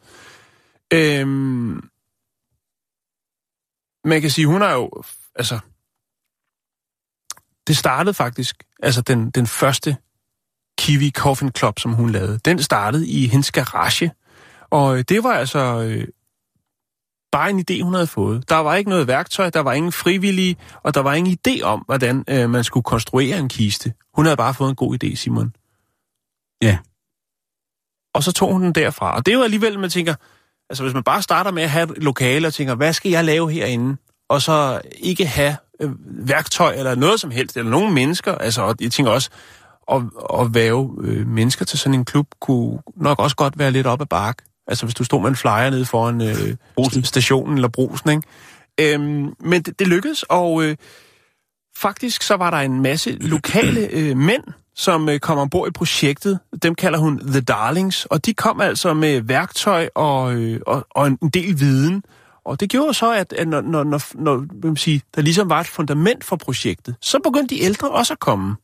[0.93, 1.89] Øhm,
[4.05, 4.91] man kan sige, hun har jo,
[5.35, 5.59] altså,
[7.67, 9.97] det startede faktisk, altså den, den første
[10.79, 14.11] Kiwi Coffin Club, som hun lavede, den startede i hendes garage,
[14.71, 16.09] og øh, det var altså øh,
[17.35, 18.49] bare en idé, hun havde fået.
[18.49, 21.81] Der var ikke noget værktøj, der var ingen frivillige, og der var ingen idé om,
[21.87, 23.93] hvordan øh, man skulle konstruere en kiste.
[24.15, 25.53] Hun havde bare fået en god idé, Simon.
[26.63, 26.79] Ja.
[28.15, 29.17] Og så tog hun den derfra.
[29.17, 30.15] Og det er jo alligevel, man tænker,
[30.71, 33.25] altså hvis man bare starter med at have et lokale og tænker, hvad skal jeg
[33.25, 33.97] lave herinde?
[34.29, 35.91] Og så ikke have øh,
[36.29, 38.35] værktøj eller noget som helst, eller nogen mennesker.
[38.35, 39.31] Altså, og jeg tænker også,
[39.93, 40.03] at,
[40.41, 44.01] at væve øh, mennesker til sådan en klub kunne nok også godt være lidt op
[44.01, 44.43] ad bark.
[44.67, 48.23] Altså hvis du stod med en flyer nede foran øh, stationen eller brusen, ikke?
[48.81, 50.77] Øhm, men det, det lykkedes, og øh,
[51.77, 56.39] faktisk så var der en masse lokale øh, mænd, som øh, kom ombord i projektet.
[56.63, 61.07] Dem kalder hun The Darlings, og de kom altså med værktøj og, øh, og, og
[61.07, 62.05] en del viden.
[62.45, 65.61] Og det gjorde så, at, at når, når, når, når man sige, der ligesom var
[65.61, 68.57] et fundament for projektet, så begyndte de ældre også at komme.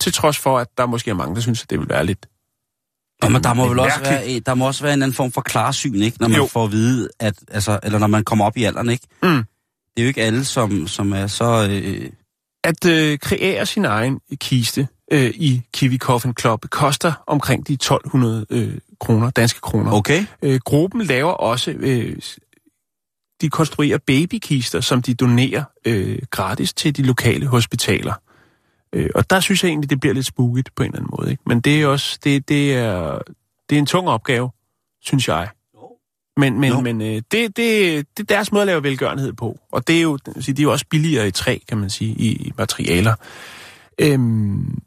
[0.00, 2.26] Til trods for, at der måske er mange, der synes, at det vil være lidt...
[3.22, 5.40] Ja, men der må vel også være, der må også være en anden form for
[5.40, 6.16] klarsyn, ikke?
[6.20, 6.46] Når man Jo.
[6.46, 9.06] får at vide, at, altså, eller når man kommer op i alderen, ikke?
[9.22, 9.28] Mm.
[9.28, 9.44] Det
[9.96, 11.68] er jo ikke alle, som, som er så...
[11.70, 12.10] Øh,
[12.64, 18.46] At øh, kreere sin egen kiste øh, i Kiwi Coffin Club koster omkring de 1200
[18.50, 19.92] øh, kroner, danske kroner.
[19.92, 20.26] okay.
[20.42, 22.16] Øh, gruppen laver også, øh,
[23.40, 28.14] de konstruerer babykister, som de donerer øh, gratis til de lokale hospitaler.
[28.94, 31.30] Øh, og der synes jeg egentlig, det bliver lidt spooket på en eller anden måde.
[31.30, 31.42] Ikke?
[31.46, 33.18] Men det er også, det, det, er,
[33.70, 34.50] det er en tung opgave,
[35.02, 35.48] synes jeg.
[36.36, 39.58] Men, men, men øh, det, det, det er deres måde at lave velgørenhed på.
[39.72, 42.32] Og det er jo, det er jo også billigere i træ, kan man sige, i,
[42.32, 43.14] i materialer.
[43.98, 44.78] Øhm,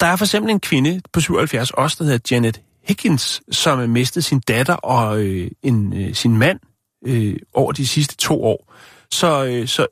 [0.00, 3.86] der er for eksempel en kvinde på 77 også, der hedder Janet Higgins, som har
[3.86, 6.60] mistet sin datter og øh, en, øh, sin mand
[7.06, 8.74] øh, over de sidste to år.
[9.12, 9.86] Så, øh, så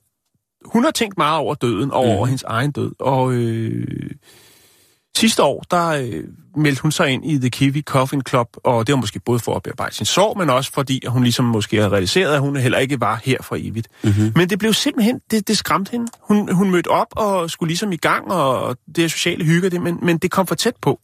[0.72, 2.26] hun har tænkt meget over døden, og over Mhm.
[2.28, 2.92] hendes egen død.
[3.00, 3.86] Og øh,
[5.16, 6.24] sidste år, der øh,
[6.56, 9.54] meldte hun sig ind i The Kiwi Coffin Club, og det var måske både for
[9.54, 12.56] at bearbejde sin sorg, men også fordi at hun ligesom måske havde realiseret, at hun
[12.56, 13.88] heller ikke var her for evigt.
[14.04, 14.32] Mm-hmm.
[14.36, 16.06] Men det blev simpelthen, det, det skræmte hende.
[16.20, 19.82] Hun, hun mødte op og skulle ligesom i gang, og det er sociale hygge, det,
[19.82, 21.00] men, men det kom for tæt på.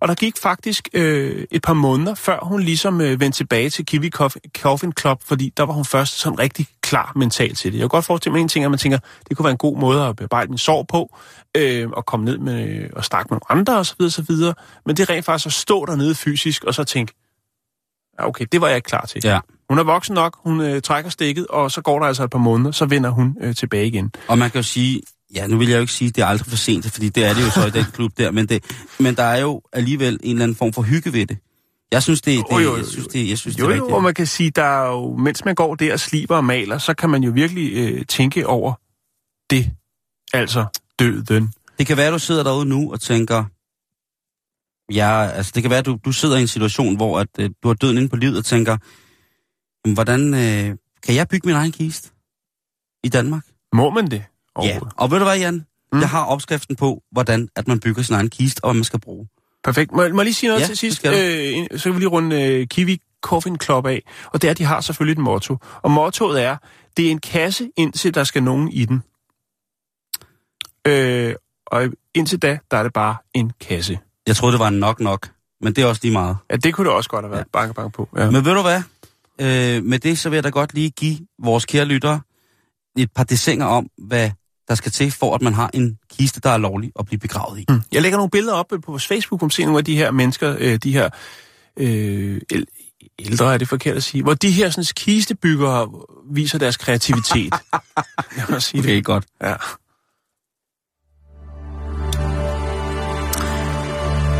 [0.00, 3.86] Og der gik faktisk øh, et par måneder, før hun ligesom øh, vendte tilbage til
[3.86, 4.10] Kiwi
[4.58, 7.78] Coffin, Club, fordi der var hun først sådan rigtig klar mentalt til det.
[7.78, 9.78] Jeg kan godt forestille mig en ting, at man tænker, det kunne være en god
[9.78, 11.16] måde at bearbejde min sorg på,
[11.56, 14.02] øh, og komme ned med, og snakke med nogle andre osv.
[14.02, 14.34] osv.
[14.86, 17.12] Men det er rent faktisk at stå dernede fysisk, og så tænke,
[18.20, 19.20] ja okay, det var jeg ikke klar til.
[19.24, 19.40] Ja.
[19.68, 22.38] Hun er voksen nok, hun øh, trækker stikket, og så går der altså et par
[22.38, 24.12] måneder, så vender hun øh, tilbage igen.
[24.28, 25.02] Og man kan jo sige,
[25.34, 27.24] ja, nu vil jeg jo ikke sige, at det er aldrig for sent, fordi det
[27.24, 28.64] er det jo så i den klub der, men, det,
[29.00, 31.38] men der er jo alligevel en eller anden form for hygge ved det.
[31.92, 33.76] Jeg synes, det, det, Jo, jo, jo, jeg synes, det, jeg synes, Jo, det er
[33.76, 34.02] jo, og rigtigt.
[34.02, 36.94] man kan sige, der er jo, mens man går der og sliber og maler, så
[36.94, 38.74] kan man jo virkelig øh, tænke over
[39.50, 39.70] det,
[40.32, 40.66] altså
[40.98, 41.52] døden.
[41.78, 43.44] Det kan være, at du sidder derude nu og tænker,
[44.94, 47.50] ja, altså det kan være, at du, du sidder i en situation, hvor at, øh,
[47.62, 48.76] du har døden inde på livet og tænker,
[49.84, 52.10] "Jamen, hvordan øh, kan jeg bygge min egen kiste
[53.04, 53.42] i Danmark?
[53.72, 54.24] Må man det?
[54.64, 55.66] Ja, og ved du hvad, Jan?
[55.92, 56.00] Mm.
[56.00, 59.00] Jeg har opskriften på, hvordan at man bygger sin egen kiste, og hvad man skal
[59.00, 59.28] bruge.
[59.64, 59.92] Perfekt.
[59.92, 61.06] Må, må jeg lige sige noget Ja, til sidst?
[61.06, 64.02] Øh, så kan vi lige runde øh, Kiwi Coffin Club af.
[64.32, 65.56] Og det er, de har selvfølgelig et motto.
[65.82, 66.56] Og mottoet er,
[66.96, 69.02] det er en kasse, indtil der skal nogen i den.
[70.86, 71.34] Øh,
[71.66, 73.98] og indtil da, der er det bare en kasse.
[74.26, 76.36] Jeg troede, det var en nok-nok, men det er også lige meget.
[76.50, 77.40] Ja, det kunne det også godt have været.
[77.40, 77.44] Ja.
[77.52, 78.08] Banke, banke på.
[78.16, 78.30] Ja.
[78.30, 78.82] Men ved du hvad?
[79.40, 82.20] Øh, med det, så vil jeg da godt lige give vores kære lyttere
[82.98, 84.30] et par desinger om, hvad
[84.68, 87.60] der skal til, for at man har en kiste, der er lovlig at blive begravet
[87.60, 87.64] i.
[87.68, 87.80] Mm.
[87.92, 90.10] Jeg lægger nogle billeder op øh, på vores Facebook, om se nogle af de her
[90.10, 91.08] mennesker, øh, de her
[91.76, 92.40] øh,
[93.18, 95.88] ældre er det forkert at sige, hvor de her sådan, kistebyggere
[96.30, 97.54] viser deres kreativitet.
[98.36, 99.04] Jeg må sige Okay, det.
[99.04, 99.24] godt.
[99.42, 99.54] Ja.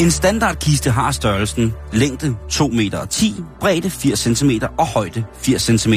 [0.00, 5.62] En standardkiste har størrelsen længde 2 meter og 10, bredde 80 cm og højde 80
[5.80, 5.92] cm.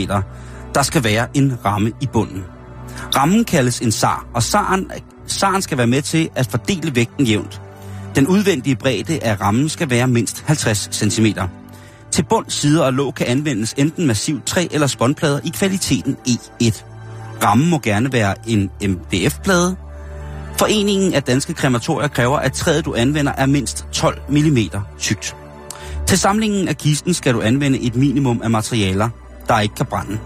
[0.76, 2.59] Der skal være en ramme i bunden.
[3.16, 4.92] Rammen kaldes en sar, og saren,
[5.28, 7.62] saren skal være med til at fordele vægten jævnt.
[8.16, 11.26] Den udvendige bredde af rammen skal være mindst 50 cm.
[12.12, 16.84] Til bund, sider og låg kan anvendes enten massivt træ eller spåndplader i kvaliteten E1.
[17.44, 19.76] Rammen må gerne være en MDF-plade,
[20.60, 24.58] Foreningen af danske krematorier kræver, at træet, du anvender, er mindst 12 mm
[25.00, 25.36] tykt.
[26.08, 29.10] Til samlingen af kisten skal du anvende et minimum af materialer,
[29.48, 30.20] der ikke kan brænde.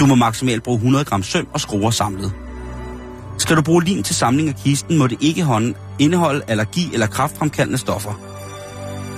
[0.00, 2.32] Du må maksimalt bruge 100 gram søm og skruer samlet.
[3.38, 7.06] Skal du bruge lim til samling af kisten, må det ikke hånden indeholde allergi eller
[7.06, 8.20] kraftfremkaldende stoffer.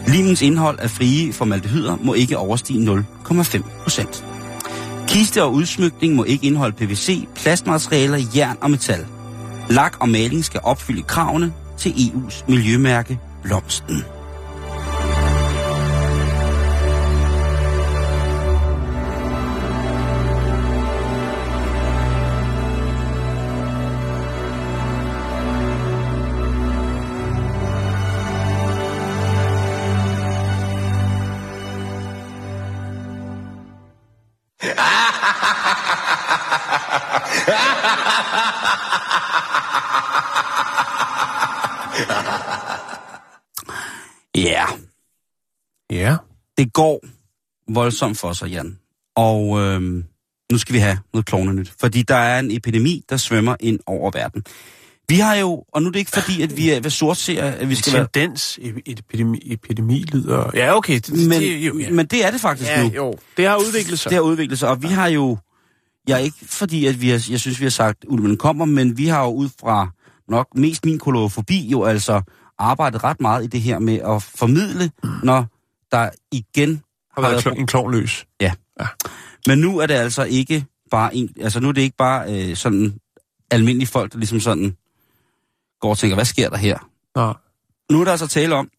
[0.06, 4.24] Limens indhold af frie formaldehyder må ikke overstige 0,5 procent.
[5.08, 9.06] Kiste og udsmykning må ikke indeholde PVC, plastmaterialer, jern og metal.
[9.70, 14.04] Lak og maling skal opfylde kravene til EU's miljømærke Blomsten.
[47.78, 48.78] Voldsomt for sig, Jan.
[49.16, 50.04] Og øhm,
[50.52, 51.72] nu skal vi have noget klovnenyt.
[51.80, 54.42] Fordi der er en epidemi, der svømmer ind over verden.
[55.08, 57.68] Vi har jo, og nu er det ikke fordi, at vi er ved sortseer, at
[57.68, 58.08] vi skal være...
[58.14, 60.50] Tendens, e- epidemi, epidemi lyder...
[60.54, 60.94] Ja, okay.
[60.94, 61.90] Det, Men, det, jo, ja.
[61.90, 62.90] men det er det faktisk ja, nu.
[62.94, 63.14] jo.
[63.36, 64.10] Det har udviklet sig.
[64.10, 65.38] Det har udviklet sig, og vi har jo...
[66.08, 68.64] Jeg er ikke fordi, at vi har, jeg synes, vi har sagt, at ulven kommer,
[68.64, 69.88] men vi har jo ud fra
[70.28, 72.22] nok mest min kolofobi jo altså
[72.58, 74.90] arbejdet ret meget i det her med at formidle,
[75.22, 75.46] når
[75.92, 76.82] der igen
[77.22, 78.26] har været en klovn løs.
[79.46, 82.56] Men nu er det altså ikke bare en, altså nu er det ikke bare øh,
[82.56, 82.98] sådan
[83.50, 84.76] almindelige folk, der ligesom sådan
[85.80, 86.90] går og tænker, hvad sker der her?
[87.14, 87.34] Nå.
[87.90, 88.70] Nu er der altså tale om,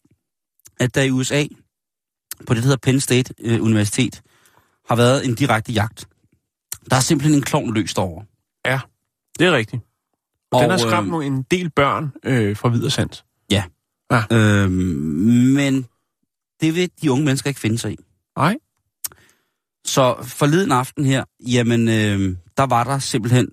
[0.80, 1.44] at der i USA,
[2.46, 4.22] på det, der hedder Penn State øh, Universitet,
[4.88, 6.08] har været en direkte jagt.
[6.90, 8.22] Der er simpelthen en klovn løst over.
[9.38, 9.82] Det er rigtigt.
[10.50, 13.24] Og, Og, den har skræmt øh, en del børn øh, fra Videresands.
[14.32, 15.86] Øh, men
[16.60, 17.96] det vil de unge mennesker ikke finde sig i.
[18.38, 18.56] Nej.
[19.84, 23.48] Så forleden aften her, jamen, øh, der var der simpelthen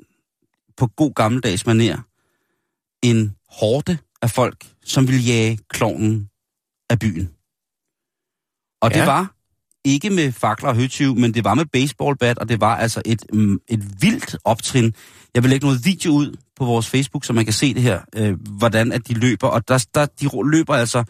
[0.78, 1.98] på god gammeldags maner
[3.02, 6.30] en hårde af folk, som ville jage klovnen
[6.90, 7.30] af byen.
[8.82, 9.06] Og det Ja.
[9.06, 9.34] var
[9.86, 13.26] ikke med fakler og høtyv, men det var med baseballbat, og det var altså et,
[13.34, 14.94] mm, et vildt optrin.
[15.36, 18.02] Jeg vil lægge noget video ud på vores Facebook, så man kan se det her,
[18.16, 19.48] øh, hvordan at de løber.
[19.48, 21.04] Og der, der, de løber altså...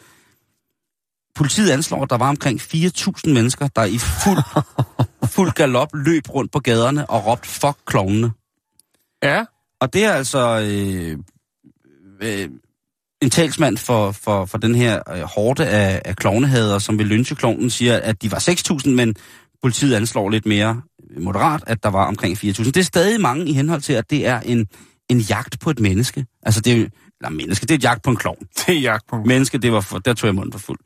[1.37, 4.65] Politiet anslår, at der var omkring 4.000 mennesker, der i fuld,
[5.35, 8.31] fuld galop løb rundt på gaderne og råbte fuck klovnene.
[9.23, 9.45] Ja.
[9.81, 11.17] Og det er altså øh,
[12.21, 12.49] øh,
[13.21, 17.35] en talsmand for, for, for den her øh, hårde af, af klovnehader, som vil lynche
[17.35, 18.39] klovnen, siger, at de var
[18.83, 19.15] 6.000, men
[19.61, 20.81] politiet anslår lidt mere
[21.19, 22.63] moderat, at der var omkring 4.000.
[22.63, 24.67] Det er stadig mange i henhold til, at det er en,
[25.09, 26.25] en jagt på et menneske.
[26.43, 26.87] Altså det er jo,
[27.21, 28.47] eller menneske, det er et jagt på en klovn.
[28.57, 29.27] Det er jagtpunkt.
[29.27, 30.79] Menneske, det var for, der tog jeg munden for fuld.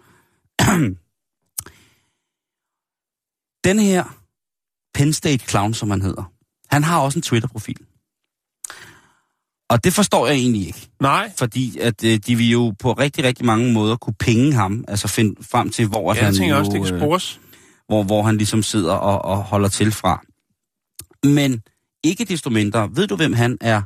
[3.63, 4.03] Den her
[4.93, 6.31] Penn State Clown, som han hedder,
[6.69, 7.77] han har også en Twitter-profil.
[9.69, 10.89] Og det forstår jeg egentlig ikke.
[10.99, 11.31] Nej.
[11.37, 15.07] Fordi at øh, de vil jo på rigtig, rigtig mange måder kunne penge ham, altså
[15.07, 17.39] finde frem til, hvor Ja, han jeg tænker jo, også, det kan øh, spores.
[17.87, 20.21] hvor, hvor han ligesom sidder og, og holder til fra.
[21.27, 21.63] Men
[22.03, 23.81] ikke desto mindre, ved du, hvem han er,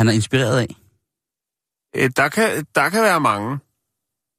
[0.00, 0.76] han er inspireret af?
[1.96, 3.58] Øh, Der kan, der kan være mange.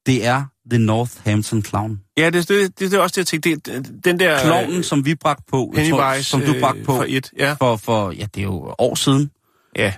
[0.05, 2.01] Det er The Northampton Clown.
[2.17, 3.79] Ja, det, det, det, det er også det, jeg tænkte.
[3.79, 4.39] Det, den der...
[4.43, 7.31] Klovnen, som vi bragte på, jeg tror, Pennywise, som du bragte på øh, for et.
[7.37, 7.53] Ja.
[7.53, 9.31] for, for, ja, det er jo år siden.
[9.75, 9.93] ja.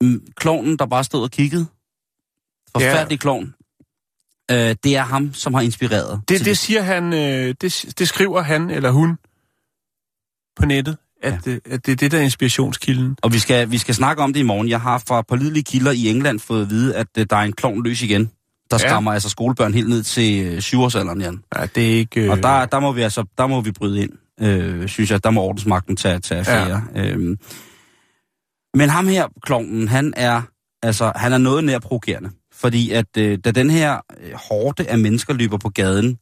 [0.00, 1.66] Mm, Klovnen, der bare stod og kiggede.
[2.76, 3.20] Forfærdelig ja.
[3.20, 3.54] klovn.
[4.50, 6.20] Øh, det er ham, som har inspireret.
[6.28, 9.16] Det, det siger han, øh, det, det skriver han eller hun
[10.56, 11.52] på nettet, at, Ja.
[11.52, 11.58] ja.
[11.70, 13.16] at det er det, der er inspirationskilden.
[13.22, 14.68] Og vi skal, vi skal snakke om det i morgen.
[14.68, 17.52] Jeg har fra pålidelige kilder i England fået at vide, at øh, der er en
[17.52, 18.30] klovn løs igen.
[18.72, 18.88] Der Ja.
[18.88, 21.42] skræmmer altså skolebørn helt ned til øh, syvårsalderen, Jan.
[21.56, 22.20] Ja, det er ikke...
[22.20, 25.24] Øh, Og der, der må vi altså, der må vi bryde ind, øh, synes jeg.
[25.24, 26.82] Der må ordensmagten tage, tage affære.
[26.94, 27.10] Ja.
[27.10, 27.38] Øhm.
[28.74, 30.42] Men ham her, klovnen, han er,
[30.82, 32.30] altså, han er noget nær provokerende.
[32.54, 36.18] Fordi at øh, da den her øh, hårde af mennesker løber på gaden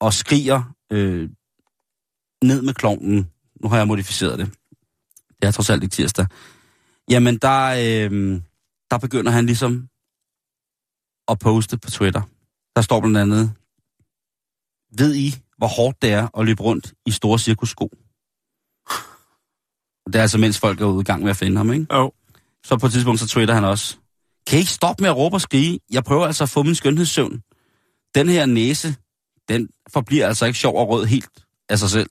[0.00, 0.62] og skriger
[0.92, 1.28] øh,
[2.44, 3.28] ned med klovnen,
[3.62, 4.50] nu har jeg modificeret det,
[5.42, 6.26] det er trods alt ikke tirsdag,
[7.10, 8.40] jamen der, øh,
[8.90, 9.86] der begynder han ligesom
[11.30, 12.22] at poste på Twitter.
[12.76, 13.52] Der står blandt andet,
[14.98, 17.90] ved I, hvor hårdt det er at løbe rundt i store cirkussko?
[20.06, 21.86] Det er altså, mens folk er ude i gang med at finde ham, ikke?
[21.90, 22.10] Oh.
[22.64, 23.96] Så på et tidspunkt, så twitter han også.
[24.46, 25.80] Kan I ikke stoppe med at råbe og skrige?
[25.90, 27.42] Jeg prøver altså at få min skønhedssøvn.
[28.14, 28.96] Den her næse,
[29.48, 32.10] den forbliver altså ikke sjov og rød helt af sig selv.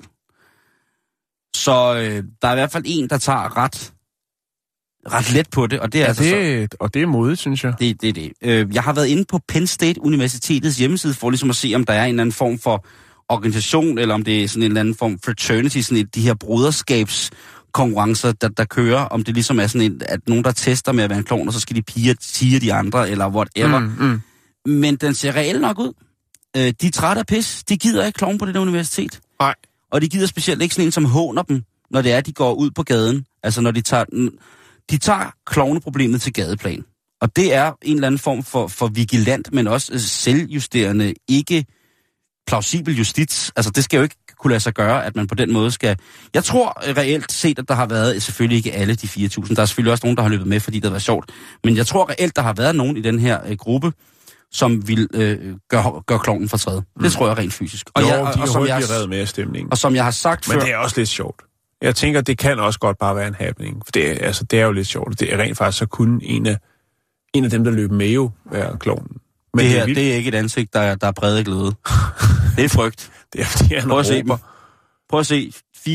[1.56, 3.94] Så øh, der er i hvert fald en, der tager ret,
[5.08, 7.40] ret let på det, og det er Ja, altså så, det, og det er modigt,
[7.40, 7.74] synes jeg.
[7.80, 8.32] det, det, er det.
[8.42, 11.84] Øh, jeg har været inde på Penn State Universitetets hjemmeside for ligesom at se, om
[11.84, 12.86] der er en eller anden form for
[13.30, 16.34] organisation, eller om det er sådan en eller anden form fraternity, sådan et, de her
[16.34, 21.04] broderskabskonkurrencer, der, der kører, om det ligesom er sådan en, at nogen, der tester med
[21.04, 23.80] at være en klovn, og så skal de pige sige de andre, eller whatever.
[23.80, 24.22] Mm.
[24.66, 24.72] Mm.
[24.72, 25.94] Men den ser reelt nok ud.
[26.58, 27.64] Øh, de er trætte af pis.
[27.64, 29.20] De gider ikke klovn på det der universitet.
[29.40, 29.56] Nej.
[29.92, 32.54] Og de gider specielt ikke sådan en, som håner dem, når det er, de går
[32.54, 33.26] ud på gaden.
[33.44, 34.06] Altså når de tager,
[34.90, 36.84] de tager klovneproblemet til gadeplan.
[37.22, 41.66] Og det er en eller anden form for, for vigilant, men også øh, selvjusterende, ikke
[42.48, 43.52] plausibel justits.
[43.56, 45.98] Altså det skal jo ikke kunne lade sig gøre, at man på den måde skal...
[46.34, 49.62] Jeg tror øh, reelt set, at der har været, selvfølgelig ikke alle de 4.000, der
[49.62, 51.32] er selvfølgelig også nogen, der har løbet med, fordi det været sjovt,
[51.64, 53.92] men jeg tror reelt, der har været nogen i den her øh, gruppe,
[54.52, 56.84] som vil øh, gøre gør klovnen for træde.
[56.96, 57.04] Mm.
[57.04, 57.90] Det tror jeg rent fysisk.
[57.94, 59.72] Og jo, jeg, de og, kan som jeg, med stemningen.
[59.72, 60.60] og som jeg har sagt Men før...
[60.60, 61.42] det er også lidt sjovt.
[61.82, 63.82] Jeg tænker, det kan også godt bare være en happening.
[63.86, 65.20] For det, er- altså, det er jo lidt sjovt.
[65.20, 66.58] Det er rent faktisk, så kunne en af,
[67.34, 69.18] en af dem, der løb med jo, være klovnen.
[69.54, 69.98] Men det er her, vildt.
[69.98, 71.66] det er ikke et ansigt, der, der er præget glæde.
[72.58, 73.12] det er frygt.
[73.34, 74.24] det er, fordi han Prøv at se.
[75.10, 75.54] Prøv at se.
[75.78, 75.86] 4.000,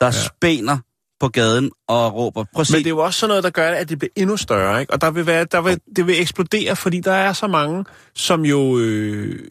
[0.00, 0.10] der ja.
[0.12, 0.78] spænder
[1.20, 2.44] på gaden og råber.
[2.54, 2.72] Prøv at se.
[2.72, 4.92] Men det er jo også sådan noget, der gør, at det bliver endnu større, ikke?
[4.92, 8.44] Og der vil være, der vil, det vil eksplodere, fordi der er så mange, som
[8.44, 9.50] jo øh,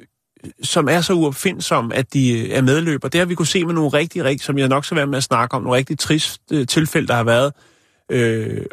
[0.64, 3.08] som er så uopfindsomme, at de øh, er medløber.
[3.08, 5.18] Det har vi kunne se med nogle rigtig, rigtig, som jeg nok skal være med
[5.18, 7.54] at snakke om, nogle rigtig trist øh, tilfælde, der har været,
[8.12, 8.66] øh,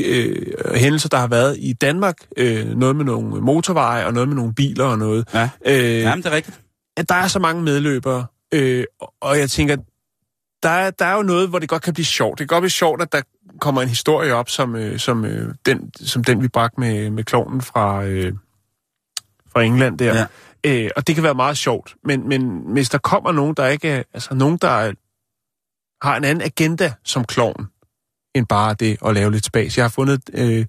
[0.00, 0.36] øh,
[0.74, 2.16] hændelser, der har været i Danmark.
[2.36, 5.28] Øh, noget med nogle motorveje, og noget med nogle biler og noget.
[5.34, 5.50] Ja.
[5.66, 6.60] Øh, Jamen, det er rigtigt.
[6.96, 8.84] at der er så mange medløbere, øh,
[9.20, 9.76] og jeg tænker,
[10.62, 12.38] der er, der er jo noget, hvor det godt kan blive sjovt.
[12.38, 13.22] Det kan godt blive sjovt, at der
[13.60, 17.24] kommer en historie op, som, øh, som, øh, den, som den, vi bragte med, med
[17.24, 18.32] klovnen fra, øh,
[19.52, 20.14] fra England der.
[20.18, 20.26] Ja.
[20.64, 21.94] Øh, og det kan være meget sjovt.
[22.04, 24.92] Men, men hvis der kommer nogen, der ikke er, altså nogen, der er,
[26.06, 27.66] har en anden agenda som klovn,
[28.34, 29.76] end bare det at lave lidt spas.
[29.76, 30.66] Jeg har fundet øh,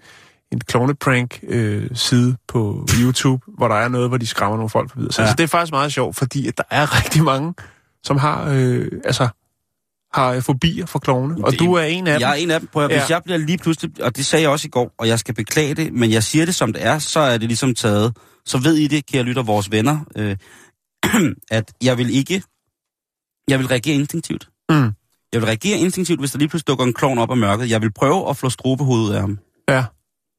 [0.52, 4.98] en klovneprank-side øh, på YouTube, hvor der er noget, hvor de skræmmer nogle folk for
[4.98, 5.12] videre.
[5.14, 5.26] Så Ja.
[5.26, 7.54] altså, det er faktisk meget sjovt, fordi at der er rigtig mange,
[8.04, 9.28] som har, øh, altså,
[10.14, 11.46] har fobier for klovne.
[11.46, 12.22] Og Det- du er en af dem.
[12.22, 12.70] Jeg er en af dem.
[12.74, 12.92] Prøv at.
[12.92, 13.00] Ja.
[13.00, 15.34] Hvis jeg bliver lige pludselig, og det sagde jeg også i går, og jeg skal
[15.36, 18.18] beklage det, men jeg siger det som det er, så er det ligesom taget.
[18.46, 20.36] Så ved I det, kære lytter, vores venner, øh,
[21.52, 22.44] at jeg vil ikke,
[23.48, 24.50] jeg vil reagere instinktivt.
[24.70, 24.92] Mm.
[25.34, 27.70] Jeg vil reagere instinktivt, hvis der lige pludselig dukker en klovn op af mørket.
[27.70, 29.40] Jeg vil prøve at flå strobehovedet af ham.
[29.70, 29.86] Ja.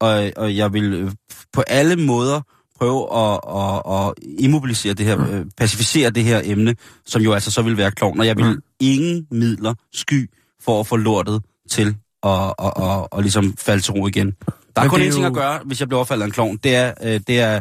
[0.01, 1.11] Og, og jeg vil øh,
[1.53, 2.41] på alle måder
[2.79, 6.77] prøve at, at, at immobilisere det her, øh, pacificere det her emne,
[7.07, 8.21] som jo altså så vil være klovn.
[8.21, 8.63] Og jeg vil Mm.
[8.81, 10.31] ingen midler sky
[10.63, 14.27] for at få lortet til at, at, at, at ligesom falde til ro igen.
[14.31, 16.33] Der er Men kun én ting jo- at gøre, hvis jeg bliver overfaldet af en
[16.33, 16.57] klovn.
[16.57, 17.61] Det er, øh, det er,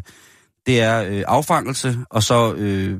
[0.67, 2.93] det er øh, affangelse, og så, øh,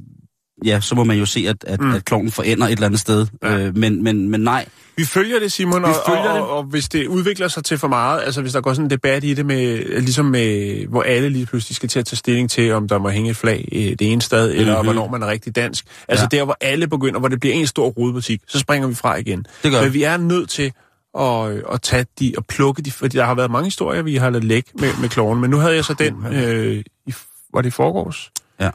[0.65, 1.91] ja, så må man jo se, at, at, Mm.
[1.91, 3.27] at klovnen forænder et eller andet sted.
[3.43, 3.57] Ja.
[3.57, 4.65] Øh, men, men, men nej,
[4.97, 6.41] Vi følger det, Simon, Vi og, følger og, det.
[6.41, 8.89] Og, og hvis det udvikler sig til for meget, altså hvis der går sådan en
[8.89, 12.49] debat i det, med, ligesom med, hvor alle lige pludselig skal til at tage stilling
[12.49, 14.59] til, om der må hænge et flag i det ene sted, mm-hmm.
[14.61, 14.85] eller Mhm.
[14.85, 15.85] hvornår man er rigtig dansk.
[16.07, 16.37] Altså Ja.
[16.37, 19.45] der, hvor alle begynder, hvor det bliver en stor rodebutik, så springer vi fra igen.
[19.63, 20.03] det gør Men vi.
[20.03, 20.71] er nødt til
[21.19, 24.29] at, at tage de og plukke de, fordi der har været mange historier, vi har
[24.29, 27.13] ladet lægge med, med kloven, men nu havde jeg så den, øh, i,
[27.55, 28.31] var det i forgårs?
[28.59, 28.71] Ja.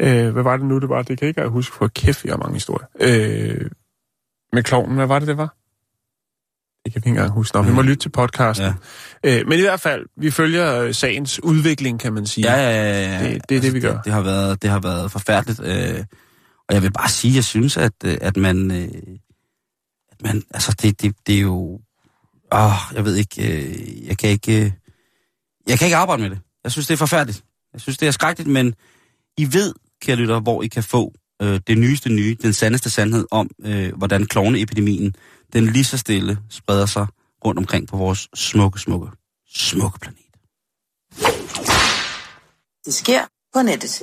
[0.00, 1.02] Øh, hvad var det nu, det var?
[1.02, 2.86] Det kan jeg ikke huske, for kæft, vi har mange historier.
[3.00, 3.70] Øh,
[4.52, 5.56] med kloven, hvad var det, det var?
[6.84, 7.56] Det kan vi ikke engang huske.
[7.56, 7.88] Nå, vi må Mm.
[7.88, 8.66] lytte til podcasten.
[9.24, 9.40] Ja.
[9.40, 12.52] Øh, men i hvert fald, vi følger øh, sagens udvikling, kan man sige.
[12.52, 13.18] Ja, ja, ja.
[13.24, 13.32] ja.
[13.34, 13.94] Det- det er det, vi gør.
[13.96, 15.60] Det, det, har, været, det har været forfærdeligt.
[15.64, 16.04] Øh,
[16.68, 18.70] og jeg vil bare sige, jeg synes, at, øh, at man...
[18.70, 18.88] Øh,
[20.12, 21.80] at man altså, det, det, det er jo...
[22.54, 23.52] Åh, jeg ved ikke...
[23.66, 24.64] Øh, jeg kan ikke...
[24.64, 24.72] Øh,
[25.68, 26.38] jeg kan ikke arbejde med det.
[26.64, 27.44] Jeg synes, det er forfærdeligt.
[27.72, 28.74] Jeg synes, det er skrækkeligt, men
[29.36, 31.12] I ved, kære lytter, hvor I kan få
[31.42, 35.14] øh, det nyeste nye, den sandeste sandhed om, øh, hvordan klovneepidemien,
[35.52, 37.06] den lige så stille spreder sig
[37.44, 39.08] rundt omkring på vores smukke, smukke,
[39.54, 40.18] smukke planet.
[42.84, 43.20] Det sker
[43.54, 44.02] på nettet.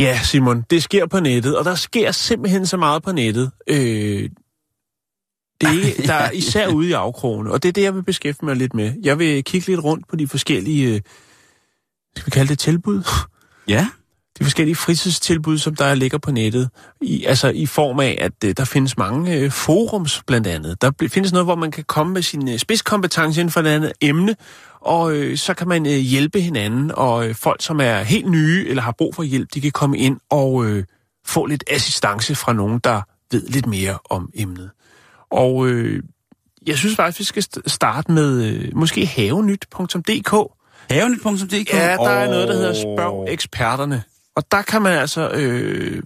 [0.00, 3.50] Ja, Simon, det sker på nettet, og der sker simpelthen så meget på nettet.
[3.66, 4.30] Øh,
[5.60, 8.46] det er, der er især ude i afkrogene, og det er det, jeg vil beskæftige
[8.46, 8.92] mig lidt med.
[9.02, 11.00] Jeg vil kigge lidt rundt på de forskellige, øh,
[12.16, 13.02] skal vi kalde det tilbud?
[13.68, 13.88] Ja,
[14.38, 16.70] de forskellige fritidstilbud, som der ligger på nettet.
[17.00, 20.82] I, altså i form af, at øh, der findes mange øh, forums blandt andet.
[20.82, 24.36] Der findes noget, hvor man kan komme med sin spidskompetence inden for et andet emne,
[24.88, 28.66] og øh, så kan man øh, hjælpe hinanden, og øh, folk, som er helt nye
[28.68, 30.84] eller har brug for hjælp, de kan komme ind og øh,
[31.26, 34.70] få lidt assistance fra nogen, der ved lidt mere om emnet.
[35.30, 36.02] Og øh,
[36.66, 40.32] jeg synes faktisk, vi skal st- starte med øh, måske havenyt.dk.
[40.90, 41.72] havenyt.dk.
[41.72, 44.02] Ja, der er noget, der hedder Spørg eksperterne.
[44.36, 46.02] Og der kan man altså øh,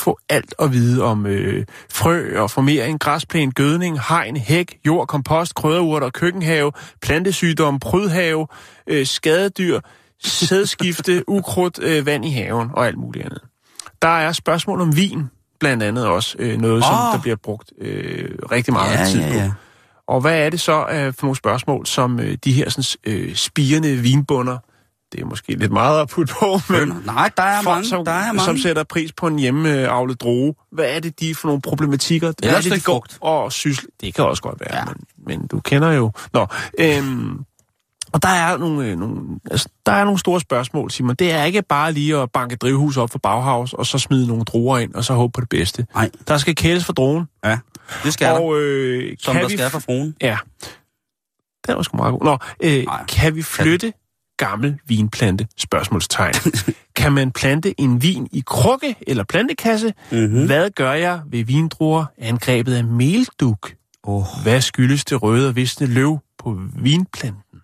[0.00, 5.54] få alt at vide om øh, frø og formering, græsplæne, gødning, hegn, hæk, jord, kompost,
[5.54, 6.72] krydderurter, køkkenhave,
[7.02, 8.46] plantesygdom, prydhave,
[8.86, 9.80] øh, skadedyr,
[10.22, 13.40] sædskifte, ukrudt, øh, vand i haven og alt muligt andet.
[14.02, 15.24] Der er spørgsmål om vin,
[15.60, 17.12] blandt andet også øh, noget, som Åh.
[17.12, 19.34] der bliver brugt øh, rigtig meget ja, tid ja, på.
[19.34, 19.52] ja.
[20.08, 23.34] Og hvad er det så øh, for nogle spørgsmål, som øh, de her sådan, øh,
[23.34, 24.58] spirende vinbunder,
[25.12, 27.88] det er måske lidt meget at putte på, men Nej, der er folk, mange.
[27.88, 28.40] som, der er mange.
[28.44, 32.32] som sætter pris på en hjemmeavlet droge, hvad er det, de er for nogle problematikker?
[32.38, 33.18] Hvad er det, de stykke går frugt.
[33.20, 33.88] og sysle?
[34.00, 34.78] Det kan også godt være, ja.
[34.78, 34.84] Ja.
[34.84, 36.12] men, men du kender jo...
[36.32, 36.46] Nå,
[36.78, 37.44] øhm,
[38.12, 41.14] og der er nogle, øh, nogle, altså, der er nogle store spørgsmål, Simon.
[41.14, 44.44] Det er ikke bare lige at banke drivhus op for Bauhaus, og så smide nogle
[44.44, 45.86] druer ind, og så håbe på det bedste.
[45.94, 47.24] Nej, Der skal kæles for drogen.
[47.44, 47.58] ja.
[48.04, 48.40] Det skal der.
[48.40, 50.14] og øh, Som kan der vi skal for fruen.
[50.20, 50.38] Ja.
[51.66, 52.24] Den var sgu meget god.
[52.24, 53.92] Nå, øh, Nej, kan vi flytte
[54.38, 55.48] gammel vinplante?
[55.56, 56.34] Spørgsmålstegn.
[57.00, 59.94] kan man plante en vin i krukke eller plantekasse?
[60.12, 60.46] Mm-hmm.
[60.46, 63.72] Hvad gør jeg ved vindruer angrebet af melduk?
[64.02, 64.24] Oh.
[64.42, 67.60] Hvad skyldes det røde og visne løv på vinplanten?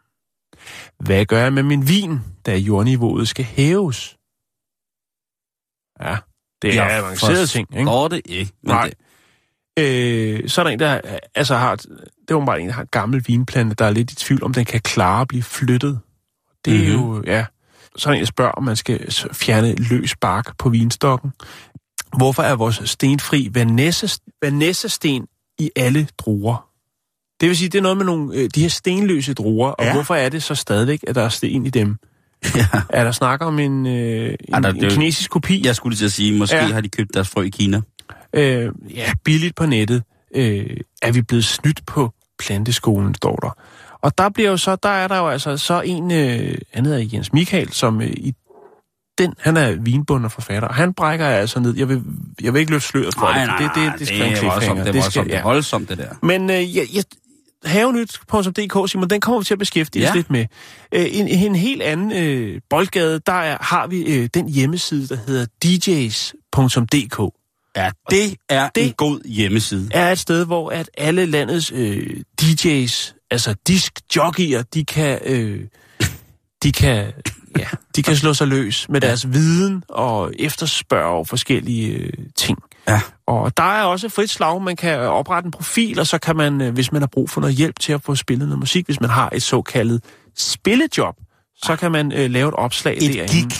[1.00, 4.16] Hvad gør jeg med min vin, da jordniveauet skal hæves?
[6.00, 6.16] Ja,
[6.62, 7.84] det er avancerede ting, ikke?
[7.84, 8.52] Går det ikke.
[8.62, 8.84] Nej.
[8.84, 8.94] Det,
[9.78, 11.00] Øh, så er der en, der
[11.34, 14.14] altså har, det er åbenbart en, der har en gammel vinplante, der er lidt i
[14.14, 16.00] tvivl, om den kan klare at blive flyttet.
[16.64, 17.02] Det er Mhm.
[17.06, 17.44] jo, ja.
[17.96, 21.32] Så er der spørger, om man skal fjerne løs bark på vinstokken.
[22.16, 25.26] Hvorfor er vores stenfri vanesse, vanessasten
[25.58, 26.68] i alle druer?
[27.40, 29.92] Det vil sige, det er noget med nogle, øh, de her stenløse druer, og Ja.
[29.92, 31.96] hvorfor er det så stadigvæk, at der er sten i dem?
[32.56, 32.66] ja.
[32.88, 35.62] Er der snak om en, øh, en, der- en kinesisk kopi?
[35.66, 36.66] Jeg skulle til at sige, måske ja.
[36.72, 37.80] har de købt deres frø i Kina.
[38.32, 40.02] øh, ja, billigt på nettet,
[40.34, 43.50] øh, er vi blevet snydt på planteskolen, står der.
[44.04, 47.08] Og der bliver jo så, der er der jo altså så en, øh, han hedder
[47.12, 48.34] Jens Michael, som øh, i
[49.18, 52.02] den, han er vinbunder forfatter, og han brækker altså ned, jeg vil,
[52.42, 54.42] jeg vil ikke løfte sløret for det, for det, det, det, skal være en det
[54.42, 56.08] er voldsomt, det er voldsomt, skal, det er voldsomt, det der.
[56.22, 57.04] Men øh, jeg, jeg,
[57.64, 60.08] havenyt.dk, Simon, den kommer vi til at beskæftige ja.
[60.08, 60.18] os Ja.
[60.18, 60.46] lidt med.
[60.92, 65.16] Øh, en, en helt anden øh, boldgade, der er, har vi øh, den hjemmeside, der
[65.26, 67.34] hedder djs.dk.
[67.76, 69.88] Ja, det er Det- en god hjemmeside.
[69.94, 75.60] er et sted, hvor at alle landets øh, DJ's, altså diskjockeyer, de kan, øh,
[76.62, 77.12] de kan,
[77.58, 77.66] ja,
[77.96, 82.58] de kan slå sig løs med deres viden og efterspørge forskellige øh, ting.
[82.88, 83.00] Ja.
[83.26, 84.62] Og der er også frit slag.
[84.62, 87.40] Man kan oprette en profil, og så kan man, øh, hvis man har brug for
[87.40, 90.04] noget hjælp til at få spillet noget musik, hvis man har et såkaldet
[90.36, 91.14] spillejob,
[91.56, 93.32] så kan man øh, lave et opslag Et derinde.
[93.32, 93.50] gig.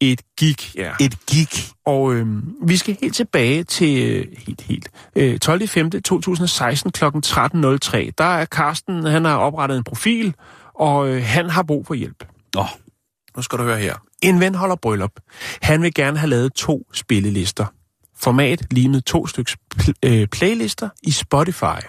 [0.00, 0.92] Et gig, ja.
[1.00, 1.48] Et gig.
[1.86, 2.26] Og øh,
[2.68, 5.68] vi skal helt tilbage til øh, helt, helt, øh, 12.
[5.68, 5.90] 5.
[5.90, 7.04] 2016 kl.
[7.04, 7.10] 13.03.
[8.18, 10.34] Der er Carsten, han har oprettet en profil,
[10.74, 12.24] og øh, han har brug for hjælp.
[12.54, 12.64] Nå,
[13.36, 13.94] Nu skal du høre her.
[14.22, 15.12] En ven holder bryllup.
[15.62, 17.66] Han vil gerne have lavet to spillelister.
[18.16, 21.80] Format lige med to styks pl- øh, playlister i Spotify.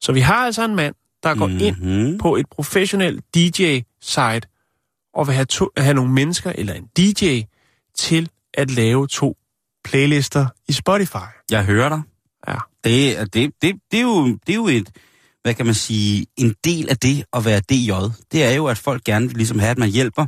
[0.00, 1.58] Så vi har altså en mand, der går mm.
[1.60, 2.18] ind Mhm.
[2.18, 4.48] på et professionelt DJ-site
[5.14, 7.40] og vil have, to, have nogle mennesker eller en DJ
[7.96, 9.36] til at lave to
[9.84, 11.16] playlister i Spotify.
[11.50, 12.00] jeg hører dig.
[12.48, 12.54] Ja.
[12.84, 14.90] Det, er- det, det, det, er jo, det er jo et,
[15.42, 17.92] hvad kan man sige, en del af det at være DJ.
[18.32, 20.26] Det er jo, at folk gerne vil ligesom have, at man hjælper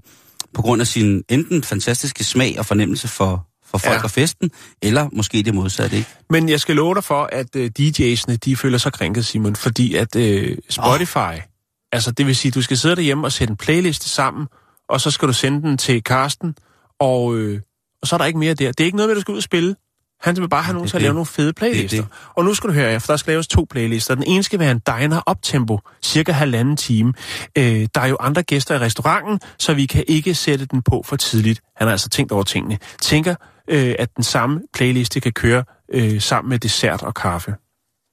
[0.54, 4.02] på grund af sin enten fantastiske smag og fornemmelse for, for folk Ja.
[4.02, 4.50] og festen,
[4.82, 6.08] eller måske det modsatte, ikke?
[6.30, 9.94] Men jeg skal love dig for, at uh, DJ'sne, de føler sig krænket, Simon, fordi
[9.94, 11.38] at uh, Spotify, oh.
[11.92, 14.46] altså det vil sige, du skal sidde derhjemme og sætte en playliste sammen,
[14.90, 16.54] og så skal du sende den til Karsten,
[17.00, 17.60] og, øh,
[18.02, 18.72] og så er der ikke mere der.
[18.72, 19.76] Det er ikke noget med, at du skal ud og spille.
[20.20, 21.14] Han vil bare have nogen det til at lave det.
[21.14, 21.96] nogle fede playlister.
[21.96, 24.14] Det er Og nu skal du høre, for der skal laves to playlister.
[24.14, 27.12] Den ene skal være en diner optempo, cirka halvanden time.
[27.58, 31.02] Øh, der er jo andre gæster i restauranten, så vi kan ikke sætte den på
[31.06, 31.60] for tidligt.
[31.76, 32.78] Han har altså tænkt over tingene.
[33.02, 33.34] Tænker,
[33.68, 35.64] øh, at den samme playliste kan køre
[35.94, 37.54] øh, sammen med dessert og kaffe.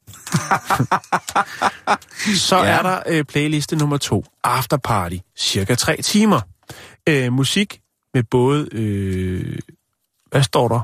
[2.48, 2.64] så Ja.
[2.66, 6.42] er der øh, playliste nummer to, After Party, cirka tre timer.
[7.10, 7.82] Øh, musik
[8.14, 9.60] med både, øh,
[10.32, 10.82] hvad står der?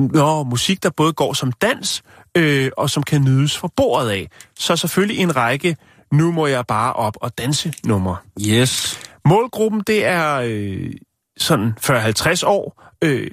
[0.00, 2.02] Nå, musik, der både går som dans,
[2.36, 4.28] øh, og som kan nydes fra bordet af.
[4.54, 5.76] Så selvfølgelig en række,
[6.12, 8.16] nu må jeg bare op og danse nummer.
[8.46, 9.00] Yes.
[9.24, 10.92] Målgruppen, det er øh,
[11.36, 12.82] sådan 40-50 år.
[13.02, 13.30] Øh,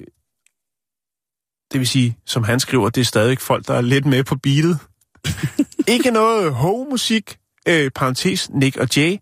[1.72, 4.36] det vil sige, som han skriver, det er stadig folk, der er lidt med på
[4.36, 4.78] beatet.
[5.94, 7.36] Ikke noget ho-musik,
[7.68, 9.16] øh, parentes Nick og Jay.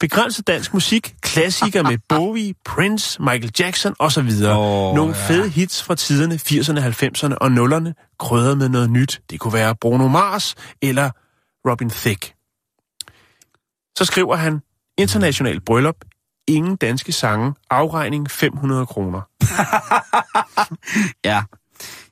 [0.00, 4.18] Begrænset dansk musik, klassikere med Bowie, Prince, Michael Jackson osv.
[4.28, 5.28] Åh, Nogle ja.
[5.28, 9.20] fede hits fra tiderne, 80'erne, 90'erne og 0'erne, krydret med noget nyt.
[9.30, 11.10] Det kunne være Bruno Mars eller
[11.70, 12.34] Robin Thicke.
[13.98, 14.60] Så skriver han,
[14.98, 15.96] international bryllup,
[16.48, 19.20] ingen danske sange, afregning 500 kroner.
[21.24, 21.42] Ja.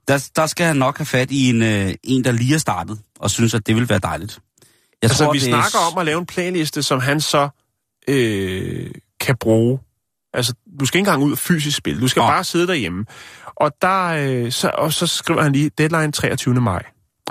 [0.09, 2.99] Der, der skal han nok have fat i en, øh, en, der lige er startet,
[3.21, 4.39] og synes, at det vil være dejligt.
[5.03, 7.49] Jeg Altså, vi det er snakker s- om at lave en playliste, som han så
[8.09, 8.91] øh,
[9.21, 9.79] kan bruge.
[10.35, 12.01] Altså, du skal ikke engang ud og fysisk spille.
[12.01, 12.27] Du skal Nå.
[12.27, 13.07] bare sidde derhjemme.
[13.47, 16.55] Og, der, øh, så, og så skriver han lige, deadline 23.
[16.55, 16.85] maj.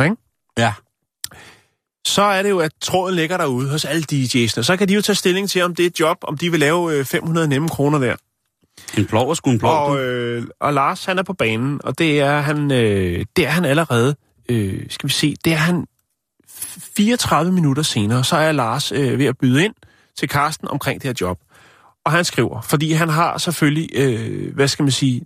[0.04, 0.16] Ikke?
[0.58, 0.74] Ja.
[2.08, 4.64] Så er det jo, at tråden ligger derude hos alle DJ'sene.
[4.64, 6.60] Så kan de jo tage stilling til, om det er et job, om de vil
[6.60, 8.16] lave øh, 500 nemme kroner der.
[8.98, 9.90] En plov og sgu en plov.
[9.90, 13.50] Og, øh, og Lars, han er på banen, og det er han, øh, det er
[13.50, 14.16] han allerede,
[14.50, 15.86] øh, skal vi se, det er han
[16.96, 19.74] 34 minutter senere, så er Lars øh, ved at byde ind
[20.18, 21.40] til Karsten omkring det her job.
[22.06, 25.22] Og han skriver, fordi han har selvfølgelig, øh, hvad skal man sige,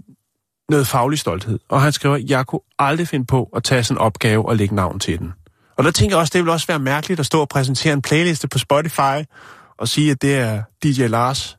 [0.70, 1.60] noget faglig stolthed.
[1.70, 4.76] Og han skriver, jeg kunne aldrig finde på at tage sådan en opgave og lægge
[4.76, 5.34] navn til den.
[5.78, 8.02] Og der tænker jeg også, det vil også være mærkeligt at stå og præsentere en
[8.02, 9.24] playliste på Spotify
[9.78, 11.58] og sige, at det er DJ Lars,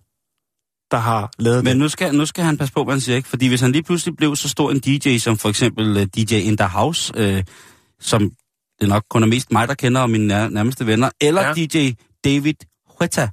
[0.91, 1.77] der har lavet Men det.
[1.77, 3.29] nu skal, nu skal han passe på, hvad han siger, ikke?
[3.29, 6.35] Fordi hvis han lige pludselig blev så stor en DJ, som for eksempel uh, DJ
[6.35, 7.45] In The House, øh,
[8.01, 8.33] som
[8.81, 11.53] det nok kun er mest mig, der kender, og mine nær, nærmeste venner, eller ja.
[11.53, 11.91] DJ
[12.25, 12.55] David
[12.99, 13.29] Guetta.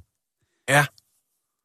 [0.68, 0.84] Ja.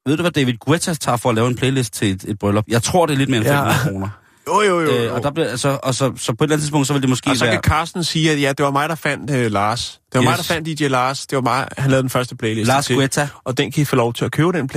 [0.05, 2.65] Ved du, hvad David Guetta tager for at lave en playlist til et, et bryllup?
[2.67, 3.71] Jeg tror, det er lidt mere end Ja.
[3.71, 4.09] 500 kroner.
[4.47, 4.89] Jo, jo, jo.
[4.91, 5.15] Øh, jo.
[5.15, 7.09] og, der bliver, altså, og så, så på et eller andet tidspunkt, så vil det
[7.09, 7.53] måske Og så være...
[7.53, 10.01] kan Carsten sige, at ja, det var mig, der fandt øh, Lars.
[10.05, 10.27] Det var yes.
[10.27, 11.27] mig, der fandt DJ Lars.
[11.27, 12.95] Det var mig, han lavede den første playlist Lars til.
[12.95, 13.27] Guetta.
[13.43, 14.67] Og den kan I få lov til at købe, den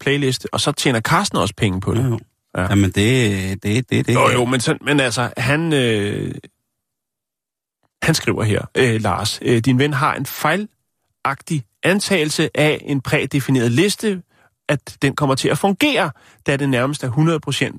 [0.00, 0.48] playliste.
[0.52, 2.04] Og så tjener Carsten også penge på det.
[2.04, 2.18] Jo, jo.
[2.56, 2.62] Ja.
[2.62, 2.66] Ja.
[2.70, 4.14] Jamen, det, det, det, det.
[4.14, 6.34] Jo, jo, men, så, men altså, han, øh,
[8.02, 13.72] han skriver her, øh, Lars, øh, din ven har en fejlagtig antagelse af en prædefineret
[13.72, 14.22] liste,
[14.68, 16.10] at den kommer til at fungere,
[16.46, 17.10] da det nærmest er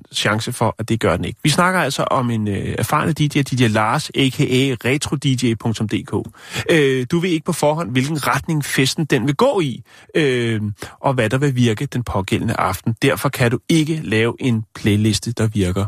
[0.02, 1.40] 100% chance for, at det gør den ikke.
[1.42, 4.76] Vi snakker altså om en øh, erfaren DJ, DJ Lars, a.k.a.
[4.84, 6.32] retrodj.dk.
[6.70, 9.82] Øh, du ved ikke på forhånd, hvilken retning festen den vil gå i,
[10.14, 10.62] øh,
[11.00, 12.94] og hvad der vil virke den pågældende aften.
[13.02, 15.84] Derfor kan du ikke lave en playliste, der virker.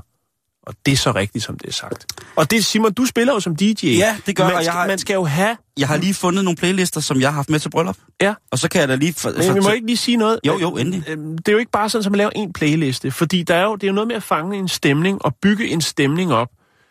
[0.66, 2.06] Og det er så rigtigt, som det er sagt.
[2.36, 3.86] Og det, Simon, du spiller jo som DJ.
[3.86, 5.56] Ja, det gør man og skal, jeg har- Man skal jo have...
[5.78, 7.96] Jeg har lige fundet nogle playlister, som jeg har haft med til bryllup.
[8.20, 8.34] Ja.
[8.52, 9.12] Og så kan jeg da lige...
[9.12, 10.40] For, Men vi må ikke lige sige noget.
[10.46, 11.04] Jo, jo, endelig.
[11.08, 13.62] Øhm, Det er jo ikke bare sådan, at man laver en playliste, fordi der er
[13.64, 16.48] jo, det er jo noget med at fange en stemning og bygge en stemning op,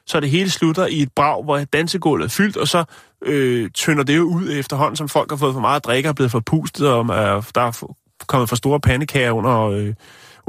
[0.08, 2.84] så det hele slutter i et brag, hvor dansegulvet er fyldt, og så
[3.26, 6.12] øh, tynder det jo ud efterhånden, som folk har fået for meget at drikke og
[6.12, 7.86] er blevet forpustet, og øh, der er
[8.28, 9.94] kommet for store pandekager under, øh,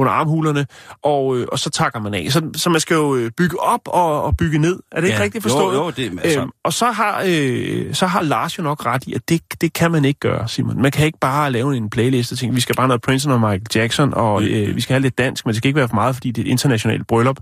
[0.00, 0.66] under armhulerne,
[1.02, 2.26] og, øh, og så takker man af.
[2.30, 4.78] Så, så man skal jo øh, bygge op og, og bygge ned.
[4.92, 5.24] Er det ikke Ja.
[5.24, 5.74] rigtigt forstået?
[5.74, 9.04] Jo, jo, det- altså- Øhm, og så har, øh, så har Lars jo nok ret
[9.06, 10.82] i, at det, det kan man ikke gøre, Simon.
[10.82, 13.40] Man kan ikke bare lave en playlist og tænke, vi skal bare noget Prince og
[13.40, 15.94] Michael Jackson, og øh, vi skal have lidt dansk, men det skal ikke være for
[15.94, 17.36] meget, fordi det er et internationalt bryllup,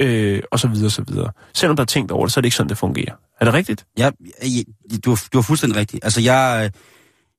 [0.00, 1.30] øh, og så videre, så videre.
[1.54, 3.14] Selvom der er tænkt over det, så er det ikke sådan, det fungerer.
[3.40, 3.84] Er det rigtigt?
[3.96, 4.12] Jeg,
[5.04, 6.04] du, du har fuldstændig rigtigt.
[6.04, 6.70] Altså, jeg, øh,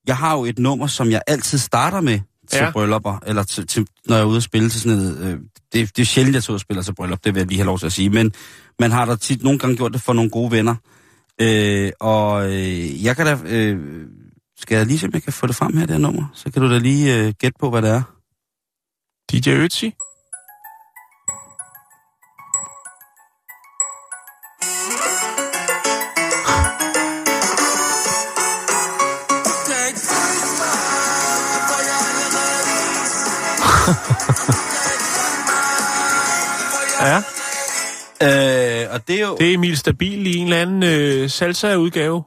[0.07, 2.71] jeg har jo et nummer, som jeg altid starter med til Ja.
[2.71, 5.17] bryllupper, eller til, til, når jeg er ude at spille til sådan noget.
[5.33, 5.39] Øh,
[5.73, 7.65] det, det er sjældent, jeg tager og spiller til bryllup, det vil jeg lige have
[7.65, 8.09] lov til at sige.
[8.09, 8.33] Men
[8.79, 10.75] man har da tit nogle gange gjort det for nogle gode venner.
[11.41, 13.37] Øh, og øh, jeg kan da...
[13.45, 14.05] Øh,
[14.57, 16.25] skal jeg lige se, om jeg kan få det frem her, det her nummer?
[16.33, 18.01] Så kan du da lige øh, gætte på, hvad det er.
[19.31, 19.89] DJ Ötzi?
[38.23, 39.37] Øh, og det er jo...
[39.39, 42.23] det er Emil Stabil i en eller anden øh, salsa-udgave.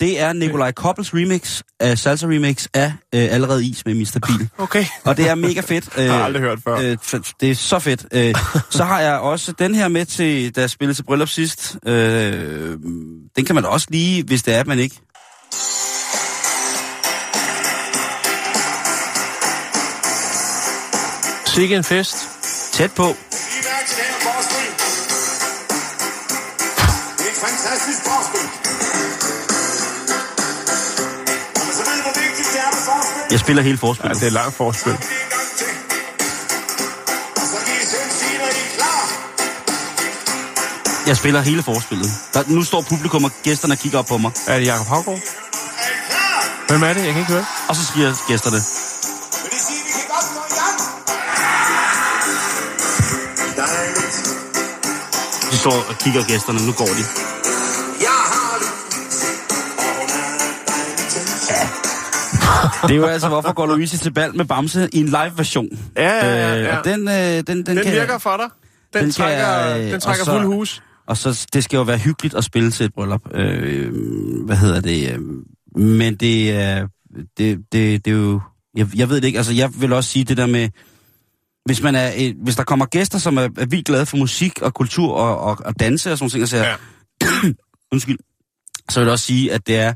[0.00, 4.18] Det er Nikolaj Koppels remix, af salsa remix af øh, Allerede Is med Mr.
[4.26, 4.48] Bil.
[4.58, 4.84] Okay.
[5.04, 5.88] Og det er mega fedt.
[5.98, 6.76] Øh, Jeg har aldrig hørt før.
[6.76, 6.96] Øh,
[7.40, 8.06] det er så fedt.
[8.12, 8.34] Øh,
[8.70, 11.76] så har jeg også den her med til, jeg spillede til bryllup sidst.
[11.86, 12.78] Øh,
[13.36, 15.00] den kan man da også lige, hvis det er, at man ikke...
[21.46, 22.16] Sikke en fest.
[22.72, 23.14] Tæt på.
[33.30, 34.20] Jeg spiller hele Ja, forspillet.
[34.20, 34.96] det er langt forspil.
[41.06, 42.10] Jeg spiller hele forspillet.
[42.34, 44.30] Der, nu står publikum og gæsterne og kigger op på mig.
[44.46, 45.18] Er det Jacob Havgaard?
[46.68, 47.04] Hvem er det?
[47.04, 47.44] Jeg kan ikke høre.
[47.68, 48.60] Og så siger gæsterne,
[55.50, 57.04] de står og kigger gæsterne, nu går de.
[62.82, 65.68] Det er jo altså, hvorfor går Louise til bal med Bamse i en live-version.
[65.96, 66.78] Ja, ja, ja, Øh, ja.
[66.78, 68.46] og den, øh, den, den, Den kan, virker for dig.
[68.92, 70.82] Den, den kan trækker, jeg, øh, den trækker så- fuld hus.
[71.06, 73.20] Og så, det skal jo være hyggeligt at spille til et bryllup.
[73.34, 73.92] Øh,
[74.46, 75.12] hvad hedder det?
[75.12, 75.20] Øh,
[75.82, 76.86] men det er,
[77.38, 78.40] det, det, det er jo,
[78.76, 80.68] jeg, jeg ved det ikke, altså jeg vil også sige det der med,
[81.64, 84.62] hvis, man er, et, hvis der kommer gæster, som er, er vildt glade for musik
[84.62, 86.68] og kultur og, og, og danse og sådan nogle ting, så Ja.
[87.22, 87.52] ja.
[87.92, 88.18] undskyld,
[88.90, 89.94] så vil jeg også sige, at det er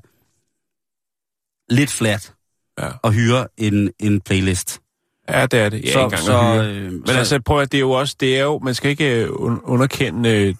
[1.74, 2.32] lidt flat
[2.82, 2.88] Ja.
[3.04, 4.80] at hyre en, en playlist.
[5.30, 5.88] Ja, det er det.
[5.88, 6.66] Er så, engang så, at hyre.
[6.76, 9.22] øh, Men altså, prøv at det er jo også, det er jo, man skal ikke
[9.24, 10.54] øh, un- underkende øh,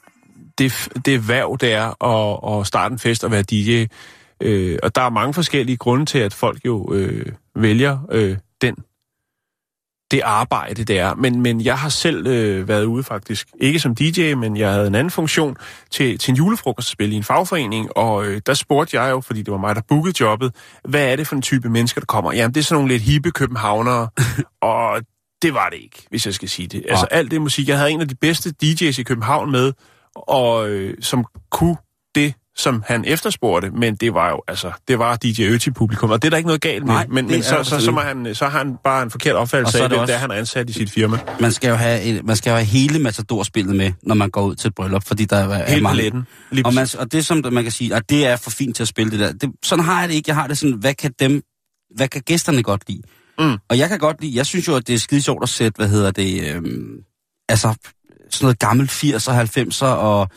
[0.58, 3.84] det, det værv, det er at, at starte en fest og være DJ.
[4.40, 8.74] Øh, og der er mange forskellige grunde til, at folk jo øh, vælger øh, den
[10.12, 11.14] det arbejde, det er.
[11.14, 14.86] Men, men jeg har selv øh, været ude faktisk, ikke som DJ, men jeg havde
[14.86, 15.56] en anden funktion
[15.90, 19.52] til, til en julefrokostspil i en fagforening, og øh, der spurgte jeg jo, fordi det
[19.52, 20.54] var mig, der bookede jobbet,
[20.84, 22.32] hvad er det for en type mennesker, der kommer?
[22.32, 24.08] Jamen, det er sådan nogle lidt hippe københavnere,
[24.72, 25.00] og
[25.42, 26.84] det var det ikke, hvis jeg skal sige det.
[26.88, 27.68] Altså alt det musik.
[27.68, 29.72] Jeg havde en af de bedste DJ's i København med,
[30.14, 31.76] og øh, som kunne
[32.14, 36.28] det, som han efterspurgte, men det var jo, altså, det var DJ Øti-publikum, og det
[36.28, 37.94] er der ikke noget galt med, Nej, men, men er så, så, så, selvfølgelig.
[37.94, 40.14] må han, så har han bare en forkert opfattelse så er af, det hvem det
[40.14, 41.18] er, han er ansat i sit firma.
[41.40, 44.42] man skal jo have, et, man skal jo have hele Matador-spillet med, når man går
[44.42, 45.96] ud til et bryllup, fordi der er Hele mange.
[45.96, 46.26] paletten.
[46.50, 48.82] Lige Og, man, og det som man kan sige, at det er for fint til
[48.82, 49.32] at spille det der.
[49.32, 50.28] Det, sådan har jeg det ikke.
[50.28, 51.42] Jeg har det sådan, hvad kan dem,
[51.96, 53.02] hvad kan gæsterne godt lide?
[53.38, 53.58] Mm.
[53.68, 55.76] Og jeg kan godt lide, jeg synes jo, at det er skide sjovt at sætte,
[55.76, 56.96] hvad hedder det, øhm,
[57.48, 57.74] altså
[58.30, 60.28] sådan noget gammelt 80'er og 90'er, og,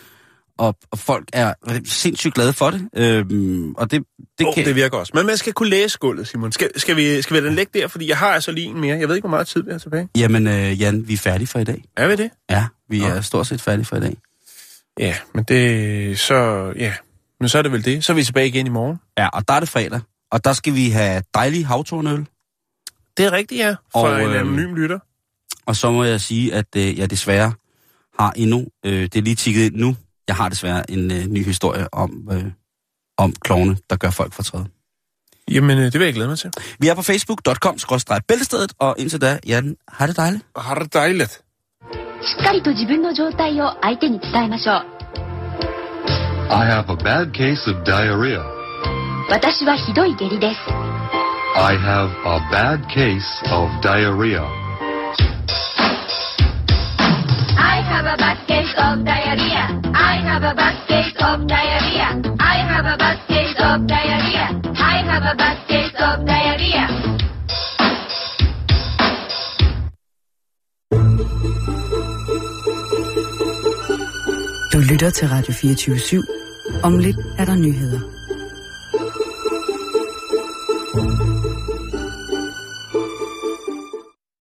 [0.58, 1.53] og, og folk er
[1.86, 2.89] sindssygt glade for det.
[2.97, 4.03] Øhm, og det,
[4.39, 4.66] det Oh, kan...
[4.66, 5.12] det virker også.
[5.16, 6.51] Men man skal kunne læse gulvet, Simon.
[6.51, 7.88] Skal, skal, vi, skal vi den ligge der?
[7.88, 8.97] Fordi jeg har altså lige en mere.
[8.97, 10.10] Jeg ved ikke, hvor meget tid vi har tilbage.
[10.18, 11.84] Jamen, øh, Jan, vi er færdige for i dag.
[11.97, 12.30] Er vi det?
[12.49, 13.06] Ja, vi Nå.
[13.06, 14.18] er stort set færdige for i dag.
[14.99, 16.20] Ja, men det...
[16.20, 16.72] Så...
[16.78, 16.93] Ja.
[17.39, 18.03] Men så er det vel det.
[18.03, 18.97] Så er vi tilbage igen i morgen.
[19.18, 19.99] Ja, og der er det fredag.
[20.32, 22.26] Og der skal vi have dejlig havtornøl.
[23.18, 23.76] Det er rigtigt, ja.
[23.91, 24.99] For Og, en øhm, anonym lytter.
[25.66, 27.53] Og så må jeg sige, at øh, jeg desværre
[28.20, 29.95] har endnu, øh, det er lige tikket ind nu,
[30.28, 32.45] jeg har desværre en øh, ny historie om, øh,
[33.18, 34.66] om klovne, der gør folk fortræde.
[35.51, 36.51] Jamen, øh, det vil jeg glæde mig til.
[36.78, 40.45] Vi er på facebook.com-bæltestedet, og indtil da, Jan, har det dejligt.
[40.57, 41.43] Har det dejligt.
[42.22, 44.86] しっかりと自分の状態を相手に伝えましょう
[46.51, 48.43] I have a bad case of diarrhea.
[49.30, 50.61] 私はひどい下痢です
[51.57, 54.45] I have a bad case of diarrhea.
[57.57, 59.24] I have a bad case of diarrhea I
[60.36, 60.75] have a bad
[61.29, 62.07] of diarrhea.
[62.39, 63.19] I have a bad
[63.67, 64.47] of diarrhea.
[64.93, 65.57] I have a bad
[66.07, 66.86] of diarrhea.
[74.73, 76.83] Du lytter til Radio 24 /7.
[76.83, 77.99] Om lidt er der nyheder.